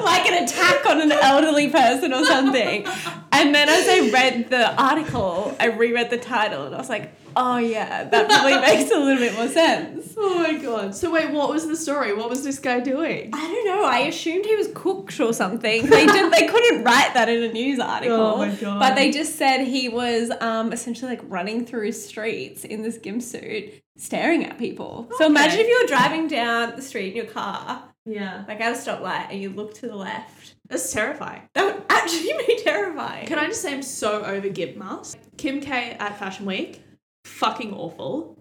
like 0.04 0.26
an 0.28 0.44
attack 0.44 0.86
on 0.88 1.00
an 1.02 1.12
elderly 1.12 1.70
person 1.70 2.12
or 2.12 2.26
something. 2.26 2.86
And 3.32 3.54
then 3.54 3.70
as 3.70 3.88
I 3.88 4.10
read 4.12 4.50
the 4.50 4.74
article, 4.82 5.56
I 5.60 5.68
reread 5.68 6.10
the 6.10 6.18
title 6.18 6.66
and 6.66 6.76
I 6.76 6.80
was 6.80 6.90
like, 6.90 7.14
oh 7.38 7.58
yeah, 7.58 8.04
that 8.04 8.28
probably 8.28 8.58
makes 8.62 8.92
a 8.92 8.98
little 8.98 9.18
bit 9.18 9.34
more 9.36 9.48
sense. 9.48 10.14
Oh 10.18 10.40
my 10.40 10.54
god. 10.58 10.96
So 10.96 11.12
wait, 11.12 11.32
what 11.32 11.50
was 11.50 11.68
the 11.68 11.76
story? 11.78 12.14
What 12.14 12.30
was 12.30 12.44
this 12.44 12.60
guy 12.60 12.80
doing? 12.80 13.30
I 13.34 13.40
don't 13.48 13.66
know. 13.68 13.86
I 13.86 14.00
assumed 14.00 14.46
he 14.46 14.56
was 14.56 14.70
cooked 14.74 15.20
or 15.20 15.32
something. 15.34 15.86
They 15.86 16.06
did. 16.06 16.34
They 16.34 16.48
couldn't 16.48 16.84
write 16.84 17.14
that 17.14 17.30
in 17.30 17.44
a 17.44 17.54
news 17.54 17.80
article. 17.80 18.16
Oh 18.18 18.38
my 18.38 18.50
God. 18.54 18.80
But 18.80 18.96
they 18.96 19.12
just 19.12 19.36
said 19.38 19.64
he 19.66 19.88
was 19.88 20.32
um, 20.42 20.74
essentially 20.74 21.12
like 21.12 21.22
running 21.26 21.66
through 21.66 21.92
streets 21.94 22.66
in 22.66 22.82
this 22.82 22.98
gimp 22.98 23.22
suit, 23.22 23.74
staring 23.98 24.44
at 24.46 24.58
people. 24.58 25.08
So 25.18 25.26
imagine 25.28 25.60
if 25.60 25.68
you 25.68 25.80
were 25.82 25.88
driving 25.88 26.28
down 26.28 26.76
the 26.76 26.82
street 26.82 27.12
in 27.12 27.16
your 27.16 27.26
car, 27.26 27.84
Yeah. 28.06 28.44
like 28.48 28.60
at 28.60 28.74
a 28.74 28.76
stoplight, 28.76 29.28
and 29.32 29.40
you 29.42 29.50
look 29.52 29.76
to 29.76 29.88
the 29.88 29.96
left. 29.96 30.56
That's 30.70 30.92
terrifying. 30.92 31.44
That 31.54 31.66
would 31.66 31.84
actually 31.90 32.34
be 32.48 32.62
terrifying. 32.64 33.28
Can 33.28 33.38
I 33.40 33.48
just 33.48 33.62
say 33.62 33.74
I'm 33.74 33.82
so 33.84 34.24
over 34.24 34.50
Gimp 34.50 34.76
masks? 34.78 35.16
Kim 35.38 35.62
K 35.62 35.96
at 36.00 36.18
Fashion 36.20 36.46
Week, 36.46 36.82
fucking 37.28 37.74
awful. 37.74 38.36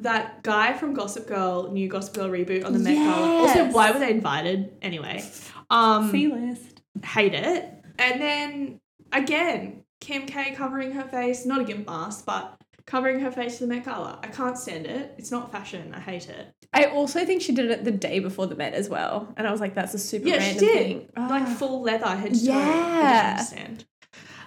that 0.00 0.42
guy 0.42 0.72
from 0.72 0.94
Gossip 0.94 1.26
Girl, 1.28 1.70
new 1.70 1.86
Gossip 1.86 2.14
Girl 2.14 2.30
reboot 2.30 2.64
on 2.64 2.72
the 2.72 2.78
Met 2.78 2.94
Gala. 2.94 3.28
Also, 3.42 3.66
why 3.66 3.90
were 3.90 3.98
they 3.98 4.10
invited 4.10 4.72
anyway? 4.80 5.22
Um, 5.68 6.10
C 6.10 6.26
list. 6.28 6.80
hate 7.04 7.34
it. 7.34 7.68
And 7.98 8.18
then 8.20 8.80
again, 9.12 9.84
Kim 10.00 10.24
K 10.24 10.52
covering 10.52 10.92
her 10.92 11.04
face, 11.04 11.44
not 11.44 11.60
a 11.60 11.64
gimp 11.64 11.86
mask, 11.86 12.24
but 12.24 12.56
covering 12.86 13.20
her 13.20 13.30
face 13.30 13.58
to 13.58 13.66
the 13.66 13.74
Met 13.74 13.84
Gala. 13.84 14.18
I 14.22 14.28
can't 14.28 14.56
stand 14.56 14.86
it. 14.86 15.14
It's 15.18 15.30
not 15.30 15.52
fashion. 15.52 15.92
I 15.94 16.00
hate 16.00 16.30
it. 16.30 16.46
I 16.72 16.86
also 16.86 17.26
think 17.26 17.42
she 17.42 17.52
did 17.54 17.70
it 17.70 17.84
the 17.84 17.90
day 17.92 18.20
before 18.20 18.46
the 18.46 18.56
Met 18.56 18.72
as 18.72 18.88
well. 18.88 19.32
And 19.36 19.46
I 19.46 19.50
was 19.52 19.60
like, 19.60 19.74
that's 19.74 19.92
a 19.92 19.98
super 19.98 20.28
Yeah, 20.28 20.40
she 20.40 20.58
did. 20.58 20.78
thing. 20.78 21.08
Like 21.14 21.42
Ah. 21.46 21.54
full 21.58 21.82
leather 21.82 22.06
head 22.06 22.32
to 22.34 22.46
toe. 22.46 22.52
I 22.52 22.56
Yeah. 22.56 23.30
understand. 23.32 23.84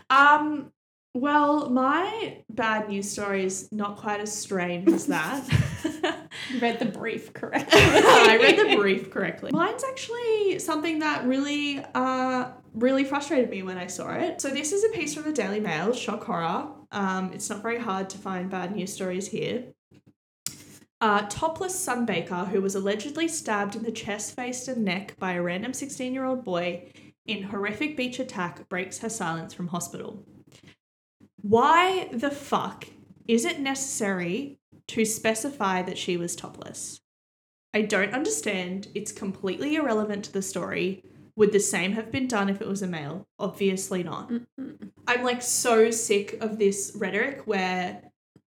Um. 0.10 0.72
Well, 1.16 1.70
my 1.70 2.38
bad 2.50 2.90
news 2.90 3.10
story 3.10 3.46
is 3.46 3.72
not 3.72 3.98
quite 3.98 4.20
as 4.20 4.36
strange 4.36 4.90
as 4.90 5.08
that. 5.08 5.48
You 6.50 6.60
read 6.60 6.80
the 6.80 6.86
brief 6.86 7.34
correctly. 7.34 7.80
I 7.82 8.38
read 8.42 8.58
the 8.58 8.76
brief 8.76 9.12
correctly. 9.12 9.52
Mine's 9.54 9.84
actually 9.84 10.60
something 10.60 11.00
that 11.00 11.26
really, 11.26 11.84
uh, 11.96 12.52
really 12.74 13.04
frustrated 13.06 13.50
me 13.50 13.64
when 13.64 13.78
I 13.78 13.88
saw 13.88 14.14
it. 14.14 14.42
So 14.42 14.50
this 14.50 14.72
is 14.72 14.84
a 14.84 14.90
piece 14.90 15.14
from 15.14 15.24
the 15.24 15.32
Daily 15.32 15.60
Mail, 15.60 15.94
shock 15.94 16.24
horror. 16.26 16.68
Um, 16.92 17.32
it's 17.34 17.50
not 17.50 17.62
very 17.62 17.80
hard 17.80 18.10
to 18.12 18.18
find 18.18 18.50
bad 18.50 18.76
news 18.76 18.92
stories 18.92 19.28
here. 19.28 19.66
Uh, 21.00 21.26
topless 21.30 21.76
sunbaker 21.76 22.48
who 22.48 22.62
was 22.62 22.76
allegedly 22.76 23.28
stabbed 23.28 23.76
in 23.76 23.84
the 23.84 23.92
chest, 23.92 24.36
face, 24.36 24.68
and 24.68 24.84
neck 24.84 25.16
by 25.20 25.34
a 25.34 25.42
random 25.42 25.72
16-year-old 25.72 26.44
boy 26.44 26.92
in 27.26 27.44
horrific 27.44 27.96
beach 27.96 28.20
attack 28.20 28.68
breaks 28.70 29.00
her 29.00 29.10
silence 29.10 29.54
from 29.54 29.68
hospital. 29.68 30.26
Why 31.44 32.08
the 32.14 32.32
fuck 32.32 32.88
is 33.28 33.44
it 33.44 33.60
necessary 33.60 34.60
to 34.88 35.04
specify 35.04 35.82
that 35.82 35.98
she 35.98 36.16
was 36.16 36.38
topless? 36.38 37.02
I 37.74 37.82
don't 37.82 38.14
understand. 38.14 38.88
It's 38.96 39.12
completely 39.12 39.76
irrelevant 39.76 40.24
to 40.26 40.32
the 40.32 40.42
story. 40.42 41.04
Would 41.36 41.52
the 41.52 41.60
same 41.60 41.92
have 41.94 42.14
been 42.14 42.30
done 42.30 42.48
if 42.48 42.62
it 42.62 42.68
was 42.68 42.82
a 42.82 42.88
male? 42.88 43.28
Obviously 43.40 44.04
not. 44.04 44.32
I'm 45.06 45.24
like 45.24 45.42
so 45.42 45.92
sick 45.92 46.42
of 46.42 46.60
this 46.60 46.94
rhetoric 46.96 47.42
where 47.46 48.04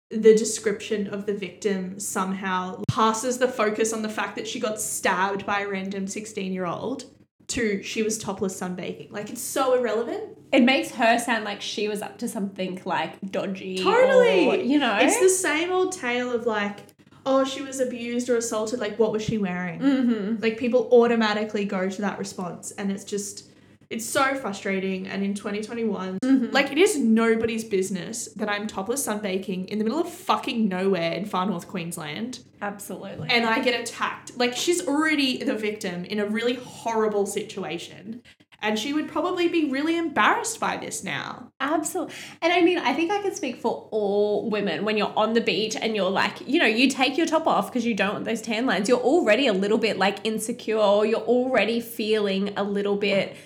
the 0.08 0.34
description 0.34 1.08
of 1.08 1.26
the 1.26 1.34
victim 1.34 2.00
somehow 2.00 2.82
passes 2.88 3.36
the 3.36 3.48
focus 3.48 3.92
on 3.92 4.00
the 4.00 4.08
fact 4.08 4.34
that 4.36 4.48
she 4.48 4.60
got 4.60 4.80
stabbed 4.80 5.44
by 5.44 5.60
a 5.60 5.68
random 5.68 6.06
16 6.06 6.54
year 6.54 6.64
old 6.64 7.04
to 7.48 7.82
she 7.82 8.02
was 8.02 8.18
topless 8.18 8.58
sunbaking. 8.58 9.10
Like 9.10 9.30
it's 9.30 9.42
so 9.42 9.74
irrelevant. 9.74 10.38
It 10.52 10.62
makes 10.62 10.90
her 10.92 11.18
sound 11.18 11.44
like 11.44 11.60
she 11.60 11.88
was 11.88 12.00
up 12.00 12.18
to 12.18 12.28
something 12.28 12.80
like 12.84 13.20
dodgy. 13.30 13.78
Totally. 13.78 14.48
or, 14.48 14.56
you 14.56 14.78
know? 14.78 14.96
It's 14.98 15.20
the 15.20 15.28
same 15.28 15.70
old 15.70 15.92
tale 15.92 16.32
of 16.32 16.46
like, 16.46 16.78
oh, 17.26 17.44
she 17.44 17.60
was 17.60 17.80
abused 17.80 18.30
or 18.30 18.36
assaulted. 18.36 18.78
Like, 18.80 18.98
what 18.98 19.12
was 19.12 19.22
she 19.22 19.36
wearing? 19.36 19.80
Mm-hmm. 19.80 20.42
Like, 20.42 20.56
people 20.56 20.88
automatically 20.90 21.66
go 21.66 21.90
to 21.90 22.00
that 22.00 22.18
response. 22.18 22.70
And 22.70 22.90
it's 22.90 23.04
just, 23.04 23.50
it's 23.90 24.04
so 24.04 24.34
frustrating. 24.34 25.06
And 25.06 25.24
in 25.24 25.34
2021, 25.34 26.18
Mhm. 26.22 26.52
like, 26.52 26.70
it 26.70 26.78
is 26.78 26.98
nobody's 26.98 27.64
business 27.64 28.28
that 28.36 28.48
I'm 28.48 28.66
topless 28.66 29.06
sunbaking 29.06 29.66
in 29.68 29.78
the 29.78 29.84
middle 29.84 29.98
of 30.00 30.08
fucking 30.08 30.68
nowhere 30.68 31.12
in 31.12 31.24
far 31.24 31.46
north 31.46 31.68
Queensland 31.68 32.40
Absolutely. 32.60 33.28
and 33.30 33.46
I 33.46 33.60
get 33.60 33.78
attacked. 33.80 34.36
Like, 34.36 34.54
she's 34.56 34.86
already 34.86 35.38
the 35.42 35.54
victim 35.54 36.04
in 36.04 36.18
a 36.18 36.26
really 36.26 36.54
horrible 36.54 37.24
situation. 37.24 38.22
And 38.60 38.76
she 38.76 38.92
would 38.92 39.06
probably 39.06 39.46
be 39.46 39.70
really 39.70 39.96
embarrassed 39.96 40.58
by 40.58 40.76
this 40.78 41.04
now. 41.04 41.52
Absolutely. 41.60 42.12
And 42.42 42.52
I 42.52 42.60
mean, 42.60 42.78
I 42.78 42.92
think 42.92 43.12
I 43.12 43.22
can 43.22 43.32
speak 43.32 43.58
for 43.60 43.86
all 43.92 44.50
women 44.50 44.84
when 44.84 44.96
you're 44.96 45.12
on 45.16 45.34
the 45.34 45.40
beach 45.40 45.76
and 45.80 45.94
you're 45.94 46.10
like, 46.10 46.40
you 46.44 46.58
know, 46.58 46.66
you 46.66 46.90
take 46.90 47.16
your 47.16 47.26
top 47.26 47.46
off 47.46 47.68
because 47.70 47.86
you 47.86 47.94
don't 47.94 48.14
want 48.14 48.24
those 48.24 48.42
tan 48.42 48.66
lines. 48.66 48.88
You're 48.88 48.98
already 48.98 49.46
a 49.46 49.52
little 49.52 49.78
bit 49.78 49.96
like 49.96 50.18
insecure. 50.24 50.76
Or 50.78 51.06
you're 51.06 51.20
already 51.20 51.78
feeling 51.80 52.50
a 52.56 52.64
little 52.64 52.96
bit 52.96 53.36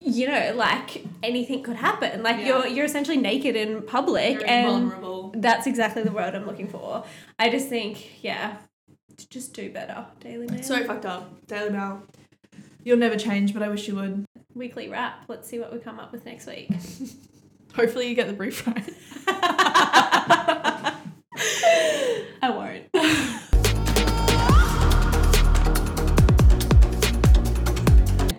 you 0.00 0.26
know, 0.28 0.52
like 0.54 1.04
anything 1.22 1.62
could 1.62 1.76
happen. 1.76 2.22
Like 2.22 2.38
Yeah. 2.38 2.46
you're 2.46 2.66
you're 2.66 2.84
essentially 2.84 3.16
naked 3.16 3.56
in 3.56 3.82
public 3.82 4.38
Very 4.38 4.48
and 4.48 4.66
vulnerable. 4.90 5.32
that's 5.36 5.66
exactly 5.66 6.02
the 6.02 6.12
word 6.12 6.34
I'm 6.34 6.46
looking 6.46 6.68
for. 6.68 7.04
I 7.38 7.48
just 7.50 7.68
think, 7.68 8.22
yeah, 8.22 8.56
just 9.30 9.54
do 9.54 9.70
better. 9.70 10.06
Daily 10.20 10.46
Mail. 10.46 10.62
So 10.62 10.84
fucked 10.84 11.06
up. 11.06 11.46
Daily 11.46 11.70
Mail. 11.70 12.02
You'll 12.84 12.98
never 12.98 13.16
change, 13.16 13.52
but 13.52 13.62
I 13.62 13.68
wish 13.68 13.88
you 13.88 13.94
would. 13.96 14.24
Weekly 14.54 14.88
wrap. 14.88 15.24
Let's 15.28 15.48
see 15.48 15.58
what 15.58 15.72
we 15.72 15.78
come 15.80 15.98
up 15.98 16.12
with 16.12 16.24
next 16.24 16.46
week. 16.46 16.70
Hopefully, 17.74 18.08
you 18.08 18.14
get 18.14 18.26
the 18.28 18.32
brief 18.32 18.66
right. 18.66 18.88
I 22.42 22.50
won't. 22.50 22.85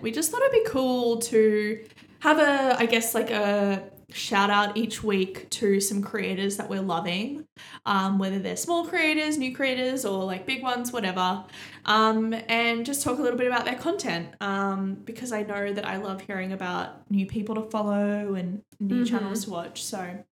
We 0.08 0.12
just 0.12 0.30
thought 0.30 0.40
it'd 0.40 0.64
be 0.64 0.70
cool 0.70 1.18
to 1.18 1.84
have 2.20 2.38
a, 2.38 2.78
I 2.78 2.86
guess, 2.86 3.14
like 3.14 3.30
a 3.30 3.90
shout 4.08 4.48
out 4.48 4.74
each 4.74 5.04
week 5.04 5.50
to 5.50 5.82
some 5.82 6.00
creators 6.00 6.56
that 6.56 6.70
we're 6.70 6.80
loving, 6.80 7.46
um, 7.84 8.18
whether 8.18 8.38
they're 8.38 8.56
small 8.56 8.86
creators, 8.86 9.36
new 9.36 9.54
creators, 9.54 10.06
or 10.06 10.24
like 10.24 10.46
big 10.46 10.62
ones, 10.62 10.94
whatever, 10.94 11.44
um, 11.84 12.34
and 12.48 12.86
just 12.86 13.02
talk 13.02 13.18
a 13.18 13.20
little 13.20 13.36
bit 13.36 13.48
about 13.48 13.66
their 13.66 13.74
content 13.74 14.28
um, 14.40 14.94
because 15.04 15.30
I 15.30 15.42
know 15.42 15.74
that 15.74 15.86
I 15.86 15.98
love 15.98 16.22
hearing 16.22 16.54
about 16.54 17.10
new 17.10 17.26
people 17.26 17.54
to 17.56 17.68
follow 17.68 18.32
and 18.34 18.62
new 18.80 19.02
Mhm. 19.04 19.08
channels 19.10 19.44
to 19.44 19.50
watch. 19.50 19.84
So 19.84 20.24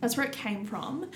that's 0.00 0.16
where 0.16 0.26
it 0.26 0.32
came 0.32 0.64
from. 0.64 1.08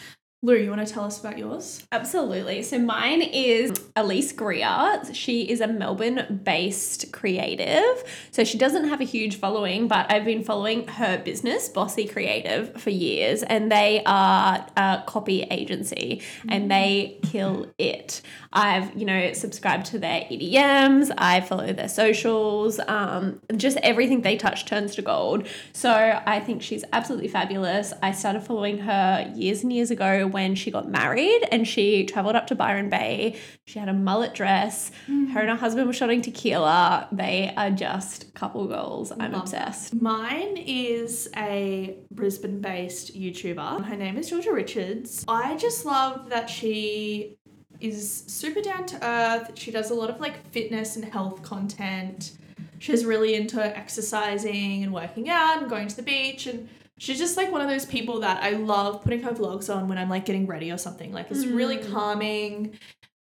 Lou, 0.43 0.55
you 0.55 0.71
want 0.71 0.87
to 0.87 0.91
tell 0.91 1.05
us 1.05 1.21
about 1.21 1.37
yours? 1.37 1.87
Absolutely. 1.93 2.63
So 2.63 2.79
mine 2.79 3.21
is 3.21 3.75
Elise 3.95 4.33
Greer. 4.33 5.03
She 5.13 5.43
is 5.43 5.61
a 5.61 5.67
Melbourne 5.67 6.41
based 6.43 7.13
creative. 7.13 8.03
So 8.31 8.43
she 8.45 8.57
doesn't 8.57 8.89
have 8.89 9.03
a 9.03 9.05
huge 9.05 9.37
following, 9.37 9.87
but 9.87 10.11
I've 10.11 10.25
been 10.25 10.43
following 10.43 10.89
her 10.89 11.19
business, 11.19 11.69
Bossy 11.69 12.07
Creative, 12.07 12.75
for 12.81 12.89
years. 12.89 13.43
And 13.43 13.71
they 13.71 14.03
are 14.07 14.67
a 14.79 15.05
copy 15.07 15.43
agency 15.43 16.23
and 16.49 16.71
they 16.71 17.19
kill 17.23 17.67
it. 17.77 18.23
I've, 18.51 18.97
you 18.97 19.05
know, 19.05 19.35
subscribed 19.35 19.87
to 19.87 19.99
their 19.99 20.23
EDMs, 20.23 21.13
I 21.19 21.43
follow 21.43 21.73
their 21.75 21.89
socials, 21.89 22.81
um, 22.89 23.41
just 23.57 23.77
everything 23.83 24.23
they 24.23 24.39
touch 24.39 24.65
turns 24.65 24.95
to 24.95 25.03
gold. 25.03 25.47
So 25.75 26.23
I 26.27 26.41
think 26.41 26.63
she's 26.63 26.83
absolutely 26.95 27.29
fabulous. 27.29 27.93
I 28.03 28.13
started 28.13 28.43
following 28.43 28.79
her 28.79 29.31
years 29.37 29.63
and 29.63 29.71
years 29.71 29.91
ago 29.91 30.30
when 30.33 30.55
she 30.55 30.71
got 30.71 30.89
married 30.89 31.47
and 31.51 31.67
she 31.67 32.05
traveled 32.05 32.37
up 32.37 32.47
to 32.49 32.55
Byron 32.55 32.89
Bay. 32.89 33.37
She 33.67 33.79
had 33.79 33.89
a 33.89 33.93
mullet 33.93 34.35
dress. 34.35 34.91
Mm. 35.09 35.31
Her 35.33 35.41
and 35.41 35.51
her 35.51 35.57
husband 35.57 35.87
were 35.87 35.93
shotting 35.93 36.23
tequila. 36.23 37.09
They 37.13 37.53
are 37.57 37.71
just 37.71 38.35
couple 38.35 38.67
goals. 38.67 39.13
I'm 39.13 39.33
Love 39.33 39.43
obsessed. 39.43 40.01
Mine 40.01 40.57
is 40.57 41.29
a 41.37 41.97
Brisbane 42.11 42.61
based 42.61 43.19
YouTuber. 43.19 43.85
Her 43.85 43.97
name 43.97 44.17
is 44.17 44.31
Georgia 44.31 44.53
Richards. 44.53 45.25
I 45.29 45.57
just 45.57 45.85
love 45.85 46.31
that 46.31 46.49
she 46.49 47.39
is 47.81 48.25
super 48.27 48.61
down 48.61 48.87
to 48.87 49.07
earth. 49.07 49.53
She 49.55 49.71
does 49.71 49.91
a 49.91 49.95
lot 49.95 50.11
of 50.11 50.21
like 50.21 50.51
fitness 50.51 50.97
and 50.97 51.05
health 51.05 51.43
content. 51.43 52.33
She's 52.79 53.05
really 53.05 53.35
into 53.35 53.63
exercising 53.63 54.83
and 54.83 54.93
working 54.93 55.29
out 55.29 55.61
and 55.61 55.71
going 55.71 55.89
to 55.89 55.97
the 55.97 56.03
beach 56.03 56.47
and 56.47 56.69
she's 57.01 57.19
just 57.19 57.37
like 57.37 57.51
one 57.51 57.63
of 57.63 57.69
those 57.69 57.87
people 57.87 58.21
that 58.21 58.43
I 58.43 58.51
love 58.51 59.03
putting 59.03 59.23
her 59.23 59.33
vlogs 59.33 59.75
on 59.75 59.89
when 59.89 59.97
I'm 59.99 60.11
like 60.11 60.27
getting 60.27 60.47
ready 60.47 60.71
or 60.71 60.77
something. 60.79 61.13
Like 61.13 61.31
it's 61.31 61.47
really 61.47 61.79
Mm. 61.79 61.91
calming. 61.93 62.79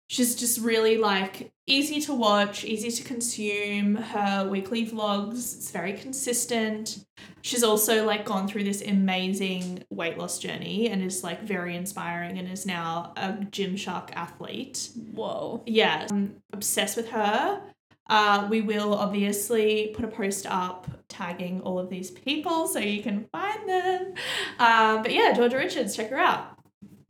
She's 0.10 0.36
just 0.36 0.60
really 0.62 0.98
like 0.98 1.52
easy 1.68 2.00
to 2.02 2.14
watch, 2.14 2.64
easy 2.66 2.90
to 2.90 3.04
consume. 3.04 3.96
Her 3.96 4.48
weekly 4.50 4.86
vlogs, 4.88 5.56
it's 5.58 5.70
very 5.70 5.94
consistent. 5.94 7.06
She's 7.42 7.64
also 7.64 8.06
like 8.06 8.26
gone 8.26 8.48
through 8.48 8.64
this 8.64 8.82
amazing 8.82 9.84
weight 9.90 10.18
loss 10.18 10.40
journey 10.40 10.88
and 10.90 11.04
is 11.04 11.24
like 11.24 11.42
very 11.44 11.76
inspiring 11.76 12.40
and 12.40 12.50
is 12.50 12.66
now 12.66 13.14
a 13.18 13.34
Gymshark 13.34 14.10
athlete. 14.14 14.90
Whoa. 15.14 15.62
Yeah, 15.68 16.08
I'm 16.10 16.42
obsessed 16.52 16.98
with 16.98 17.10
her. 17.10 17.62
Uh, 18.10 18.48
we 18.50 18.62
will 18.62 18.94
obviously 18.94 19.94
put 19.96 20.06
a 20.06 20.08
post 20.08 20.46
up 20.48 20.88
tagging 21.08 21.62
all 21.62 21.80
of 21.80 21.90
these 21.90 22.12
people 22.12 22.68
so 22.68 22.80
you 22.80 23.02
can 23.02 23.26
find 23.32 23.68
them. 23.68 24.14
Um, 24.60 25.02
but 25.04 25.14
yeah, 25.14 25.34
Georgia 25.34 25.58
Richards, 25.58 25.96
check 25.96 26.10
her 26.10 26.18
out. 26.18 26.58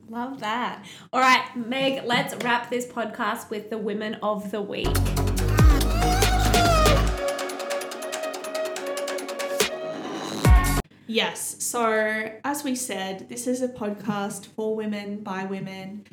Love 0.08 0.40
that. 0.40 0.84
All 1.12 1.20
right, 1.20 1.44
Meg, 1.54 2.04
let's 2.04 2.34
wrap 2.42 2.70
this 2.70 2.86
podcast 2.86 3.50
with 3.50 3.68
the 3.68 3.76
women 3.76 4.14
of 4.22 4.50
the 4.50 4.62
week. 4.62 4.86
Yes. 11.10 11.56
So, 11.64 12.30
as 12.44 12.64
we 12.64 12.74
said, 12.74 13.30
this 13.30 13.46
is 13.46 13.62
a 13.62 13.68
podcast 13.68 14.46
for 14.46 14.76
women 14.76 15.22
by 15.22 15.44
women, 15.44 16.04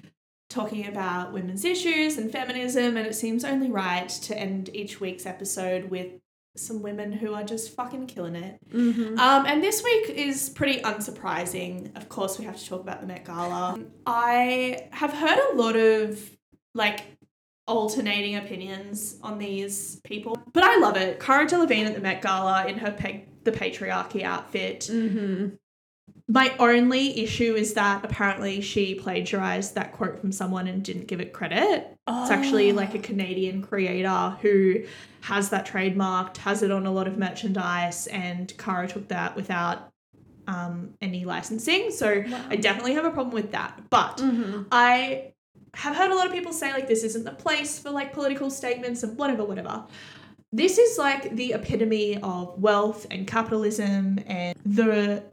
talking 0.56 0.88
about 0.88 1.34
women's 1.34 1.66
issues 1.66 2.18
and 2.18 2.32
feminism. 2.32 2.98
And 2.98 3.06
it 3.06 3.14
seems 3.14 3.44
only 3.44 3.70
right 3.70 4.10
to 4.10 4.38
end 4.38 4.70
each 4.74 5.00
week's 5.00 5.26
episode 5.26 5.90
with 5.90 6.14
some 6.56 6.82
women 6.82 7.12
who 7.12 7.34
are 7.34 7.44
just 7.44 7.76
fucking 7.76 8.08
killing 8.08 8.36
it. 8.36 8.58
Mm-hmm. 8.72 9.20
Um, 9.20 9.46
and 9.46 9.62
this 9.62 9.84
week 9.84 10.10
is 10.10 10.50
pretty 10.50 10.80
unsurprising. 10.82 11.96
Of 11.98 12.08
course, 12.08 12.40
we 12.40 12.46
have 12.46 12.58
to 12.58 12.66
talk 12.66 12.80
about 12.80 13.02
the 13.02 13.08
Met 13.08 13.26
Gala. 13.26 13.78
I 14.06 14.88
have 14.92 15.12
heard 15.12 15.38
a 15.52 15.56
lot 15.56 15.76
of 15.76 16.20
like 16.74 17.02
alternating 17.68 18.38
opinions 18.38 19.18
on 19.22 19.38
these 19.38 19.98
people, 20.06 20.42
but 20.54 20.64
I 20.64 20.78
love 20.78 20.96
it. 20.96 21.20
Cara 21.20 21.46
Delevingne 21.46 21.88
at 21.88 21.96
the 21.96 22.02
Met 22.02 22.22
Gala 22.22 22.68
in 22.68 22.78
her 22.78 22.92
peg- 22.92 23.44
the 23.44 23.52
patriarchy 23.52 24.24
outfit. 24.24 24.88
Mm-hmm. 24.90 25.56
My 26.28 26.56
only 26.58 27.20
issue 27.20 27.54
is 27.54 27.74
that 27.76 28.04
apparently 28.04 28.60
she 28.62 28.96
plagiarized 28.96 29.76
that 29.76 29.92
quote 29.94 30.20
from 30.20 30.32
someone 30.32 30.68
and 30.68 30.84
didn't 30.84 31.06
give 31.06 31.22
it 31.22 31.34
credit. 31.34 31.88
It's 32.08 32.32
actually 32.32 32.72
Oh. 32.72 32.76
like 32.76 32.96
a 32.96 33.00
Canadian 33.00 33.62
creator 33.62 34.36
who 34.42 34.84
has 35.22 35.50
that 35.50 35.68
trademarked, 35.68 36.38
has 36.38 36.64
it 36.64 36.72
on 36.72 36.86
a 36.88 36.92
lot 36.92 37.08
of 37.08 37.18
merchandise, 37.20 38.08
and 38.08 38.52
Cara 38.58 38.88
took 38.88 39.08
that 39.10 39.36
without 39.36 39.92
um, 40.48 40.94
any 41.02 41.26
licensing. 41.26 41.90
So 41.92 42.24
Wow. 42.28 42.46
I 42.50 42.56
definitely 42.56 42.94
have 42.94 43.06
a 43.06 43.10
problem 43.12 43.34
with 43.34 43.52
that. 43.52 43.82
But 43.90 44.18
Mm-hmm. 44.18 44.64
I 44.72 45.34
have 45.76 45.96
heard 45.96 46.10
a 46.12 46.16
lot 46.16 46.26
of 46.28 46.34
people 46.34 46.54
say 46.54 46.72
like 46.72 46.88
this 46.88 47.04
isn't 47.04 47.24
the 47.26 47.32
place 47.32 47.78
for 47.80 47.90
like 47.92 48.14
political 48.14 48.50
statements 48.50 49.04
and 49.04 49.18
whatever, 49.18 49.44
whatever. 49.44 49.84
This 50.54 50.78
is 50.78 50.98
like 50.98 51.36
the 51.36 51.54
epitome 51.54 52.18
of 52.22 52.58
wealth 52.60 53.06
and 53.12 53.28
capitalism 53.28 54.20
and 54.28 54.56
the 54.66 55.24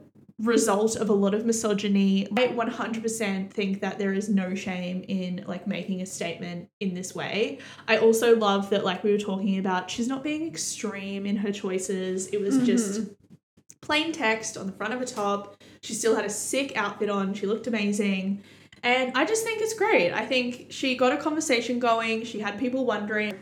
result 0.43 0.95
of 0.95 1.09
a 1.09 1.13
lot 1.13 1.33
of 1.33 1.45
misogyny. 1.45 2.27
I 2.35 2.47
100% 2.47 3.51
think 3.51 3.81
that 3.81 3.97
there 3.97 4.13
is 4.13 4.29
no 4.29 4.53
shame 4.55 5.03
in 5.07 5.43
like 5.47 5.67
making 5.67 6.01
a 6.01 6.05
statement 6.05 6.69
in 6.79 6.93
this 6.93 7.15
way. 7.15 7.59
I 7.87 7.97
also 7.97 8.35
love 8.35 8.69
that 8.69 8.83
like 8.83 9.03
we 9.03 9.11
were 9.11 9.17
talking 9.17 9.57
about 9.57 9.89
she's 9.89 10.07
not 10.07 10.23
being 10.23 10.47
extreme 10.47 11.25
in 11.25 11.37
her 11.37 11.51
choices. 11.51 12.27
It 12.27 12.41
was 12.41 12.57
just 12.59 13.01
mm-hmm. 13.01 13.35
plain 13.81 14.11
text 14.11 14.57
on 14.57 14.67
the 14.67 14.73
front 14.73 14.93
of 14.93 15.01
a 15.01 15.05
top. 15.05 15.61
She 15.81 15.93
still 15.93 16.15
had 16.15 16.25
a 16.25 16.29
sick 16.29 16.75
outfit 16.75 17.09
on. 17.09 17.33
She 17.33 17.45
looked 17.45 17.67
amazing. 17.67 18.43
And 18.83 19.13
I 19.15 19.23
just 19.23 19.45
think 19.45 19.61
it's 19.61 19.73
great. 19.73 20.11
I 20.11 20.25
think 20.25 20.67
she 20.69 20.95
got 20.95 21.13
a 21.13 21.17
conversation 21.17 21.79
going. 21.79 22.25
She 22.25 22.39
had 22.39 22.59
people 22.59 22.85
wondering. 22.85 23.33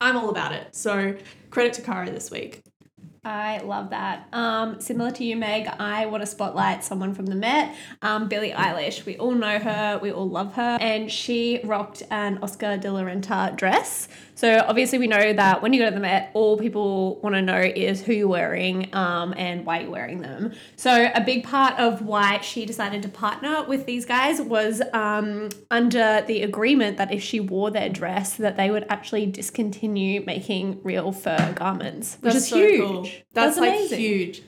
I'm 0.00 0.16
all 0.16 0.30
about 0.30 0.52
it. 0.52 0.74
So 0.74 1.16
credit 1.50 1.74
to 1.74 1.82
Cara 1.82 2.10
this 2.10 2.30
week. 2.30 2.62
I 3.28 3.58
love 3.58 3.90
that. 3.90 4.26
Um, 4.32 4.80
similar 4.80 5.10
to 5.10 5.22
you, 5.22 5.36
Meg, 5.36 5.66
I 5.78 6.06
want 6.06 6.22
to 6.22 6.26
spotlight 6.26 6.82
someone 6.82 7.12
from 7.12 7.26
the 7.26 7.34
Met, 7.34 7.76
um, 8.00 8.26
Billie 8.26 8.52
Eilish. 8.52 9.04
We 9.04 9.18
all 9.18 9.32
know 9.32 9.58
her, 9.58 9.98
we 10.00 10.10
all 10.10 10.28
love 10.28 10.54
her, 10.54 10.78
and 10.80 11.12
she 11.12 11.60
rocked 11.62 12.02
an 12.10 12.38
Oscar 12.42 12.78
de 12.78 12.90
la 12.90 13.02
Renta 13.02 13.54
dress. 13.54 14.08
So 14.38 14.64
obviously, 14.68 14.98
we 14.98 15.08
know 15.08 15.32
that 15.32 15.62
when 15.62 15.72
you 15.72 15.80
go 15.80 15.86
to 15.86 15.94
the 15.94 16.00
Met, 16.00 16.30
all 16.32 16.56
people 16.56 17.16
want 17.22 17.34
to 17.34 17.42
know 17.42 17.58
is 17.58 18.00
who 18.00 18.12
you're 18.12 18.28
wearing 18.28 18.88
um, 18.94 19.34
and 19.36 19.66
why 19.66 19.80
you're 19.80 19.90
wearing 19.90 20.20
them. 20.20 20.52
So 20.76 21.10
a 21.12 21.20
big 21.20 21.42
part 21.42 21.76
of 21.80 22.02
why 22.02 22.38
she 22.38 22.64
decided 22.64 23.02
to 23.02 23.08
partner 23.08 23.64
with 23.64 23.84
these 23.84 24.04
guys 24.04 24.40
was 24.40 24.80
um, 24.92 25.48
under 25.72 26.22
the 26.24 26.42
agreement 26.42 26.98
that 26.98 27.12
if 27.12 27.20
she 27.20 27.40
wore 27.40 27.72
their 27.72 27.88
dress, 27.88 28.36
that 28.36 28.56
they 28.56 28.70
would 28.70 28.86
actually 28.88 29.26
discontinue 29.26 30.24
making 30.24 30.82
real 30.84 31.10
fur 31.10 31.52
garments, 31.56 32.16
which 32.20 32.36
is 32.36 32.46
huge. 32.46 33.24
That's, 33.32 33.56
That's 33.56 33.58
like 33.58 33.70
amazing. 33.70 33.98
huge. 33.98 34.42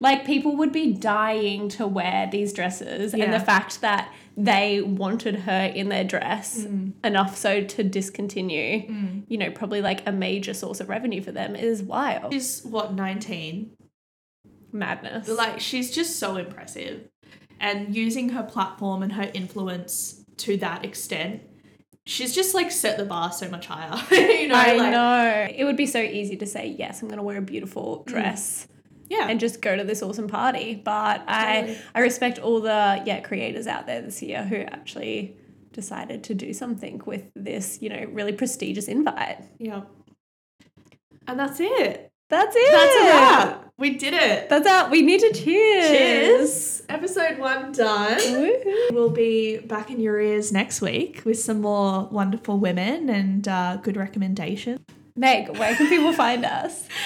Like 0.00 0.26
people 0.26 0.56
would 0.56 0.70
be 0.70 0.92
dying 0.92 1.70
to 1.70 1.86
wear 1.86 2.28
these 2.30 2.52
dresses, 2.52 3.14
and 3.14 3.32
the 3.32 3.40
fact 3.40 3.80
that 3.80 4.12
they 4.36 4.80
wanted 4.80 5.36
her 5.40 5.64
in 5.74 5.88
their 5.88 6.04
dress 6.04 6.64
Mm. 6.64 6.92
enough 7.04 7.36
so 7.36 7.62
to 7.62 7.84
discontinue, 7.84 9.24
you 9.28 9.38
know, 9.38 9.50
probably 9.50 9.80
like 9.80 10.06
a 10.06 10.12
major 10.12 10.52
source 10.54 10.80
of 10.80 10.88
revenue 10.88 11.22
for 11.22 11.30
them 11.32 11.54
is 11.54 11.82
wild. 11.82 12.32
She's 12.32 12.62
what, 12.64 12.94
19? 12.94 13.70
Madness. 14.72 15.28
Like 15.28 15.60
she's 15.60 15.90
just 15.90 16.18
so 16.18 16.36
impressive. 16.36 17.08
And 17.60 17.94
using 17.94 18.30
her 18.30 18.42
platform 18.42 19.02
and 19.02 19.12
her 19.12 19.30
influence 19.34 20.24
to 20.38 20.56
that 20.58 20.84
extent, 20.84 21.42
she's 22.04 22.34
just 22.34 22.54
like 22.54 22.72
set 22.72 22.98
the 22.98 23.04
bar 23.04 23.30
so 23.32 23.48
much 23.48 23.66
higher. 23.68 23.96
you 24.10 24.48
know, 24.48 24.56
I 24.56 24.74
like 24.76 24.90
know. 24.90 25.48
It 25.56 25.64
would 25.64 25.76
be 25.76 25.86
so 25.86 26.00
easy 26.00 26.36
to 26.38 26.46
say, 26.46 26.74
yes, 26.76 27.00
I'm 27.02 27.08
going 27.08 27.18
to 27.18 27.22
wear 27.22 27.38
a 27.38 27.42
beautiful 27.42 28.02
dress 28.04 28.66
yeah. 29.08 29.28
and 29.28 29.40
just 29.40 29.60
go 29.60 29.76
to 29.76 29.84
this 29.84 30.02
awesome 30.02 30.28
party. 30.28 30.74
But 30.74 31.22
I, 31.26 31.60
Totally. 31.60 31.78
I 31.94 32.00
respect 32.00 32.38
all 32.38 32.60
the 32.60 33.02
yeah 33.04 33.20
creators 33.20 33.66
out 33.66 33.86
there 33.86 34.02
this 34.02 34.22
year 34.22 34.44
who 34.44 34.56
actually 34.56 35.36
decided 35.72 36.24
to 36.24 36.34
do 36.34 36.52
something 36.52 37.02
with 37.04 37.24
this, 37.34 37.78
you 37.82 37.88
know, 37.88 38.06
really 38.12 38.32
prestigious 38.32 38.88
invite. 38.88 39.42
yeah. 39.58 39.82
And 41.26 41.40
that's 41.40 41.58
it. 41.58 42.12
That's 42.28 42.54
it. 42.54 42.72
That's 42.72 42.96
a 42.96 43.06
wrap. 43.08 43.72
We 43.78 43.90
did 43.96 44.14
it. 44.14 44.48
That's 44.48 44.66
out. 44.66 44.90
We 44.90 45.02
need 45.02 45.20
to 45.20 45.32
cheers. 45.32 45.88
Cheers. 45.88 46.82
Episode 46.88 47.38
one 47.38 47.72
done. 47.72 48.18
Woohoo. 48.18 48.92
We'll 48.92 49.10
be 49.10 49.58
back 49.58 49.90
in 49.90 50.00
your 50.00 50.20
ears 50.20 50.52
next 50.52 50.80
week 50.80 51.22
with 51.24 51.38
some 51.38 51.60
more 51.60 52.04
wonderful 52.10 52.58
women 52.58 53.08
and 53.08 53.46
uh, 53.48 53.76
good 53.82 53.96
recommendations. 53.96 54.80
Meg, 55.16 55.56
where 55.58 55.74
can 55.76 55.88
people 55.88 56.12
find 56.12 56.44
us? 56.44 56.88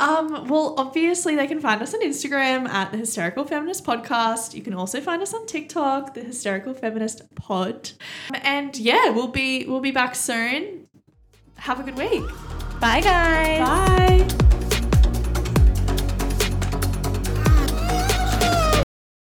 Um, 0.00 0.46
well, 0.48 0.74
obviously 0.78 1.36
they 1.36 1.46
can 1.46 1.60
find 1.60 1.82
us 1.82 1.94
on 1.94 2.02
Instagram 2.02 2.68
at 2.68 2.92
the 2.92 2.98
Hysterical 2.98 3.44
Feminist 3.44 3.84
Podcast. 3.84 4.54
You 4.54 4.62
can 4.62 4.74
also 4.74 5.00
find 5.00 5.22
us 5.22 5.34
on 5.34 5.46
TikTok, 5.46 6.14
the 6.14 6.22
Hysterical 6.22 6.74
Feminist 6.74 7.34
Pod. 7.34 7.92
And 8.32 8.76
yeah, 8.76 9.10
we'll 9.10 9.28
be 9.28 9.66
we'll 9.66 9.80
be 9.80 9.92
back 9.92 10.14
soon. 10.14 10.88
Have 11.56 11.80
a 11.80 11.82
good 11.82 11.96
week. 11.96 12.24
Bye, 12.80 13.00
guys. 13.00 13.60
Bye. 13.60 14.53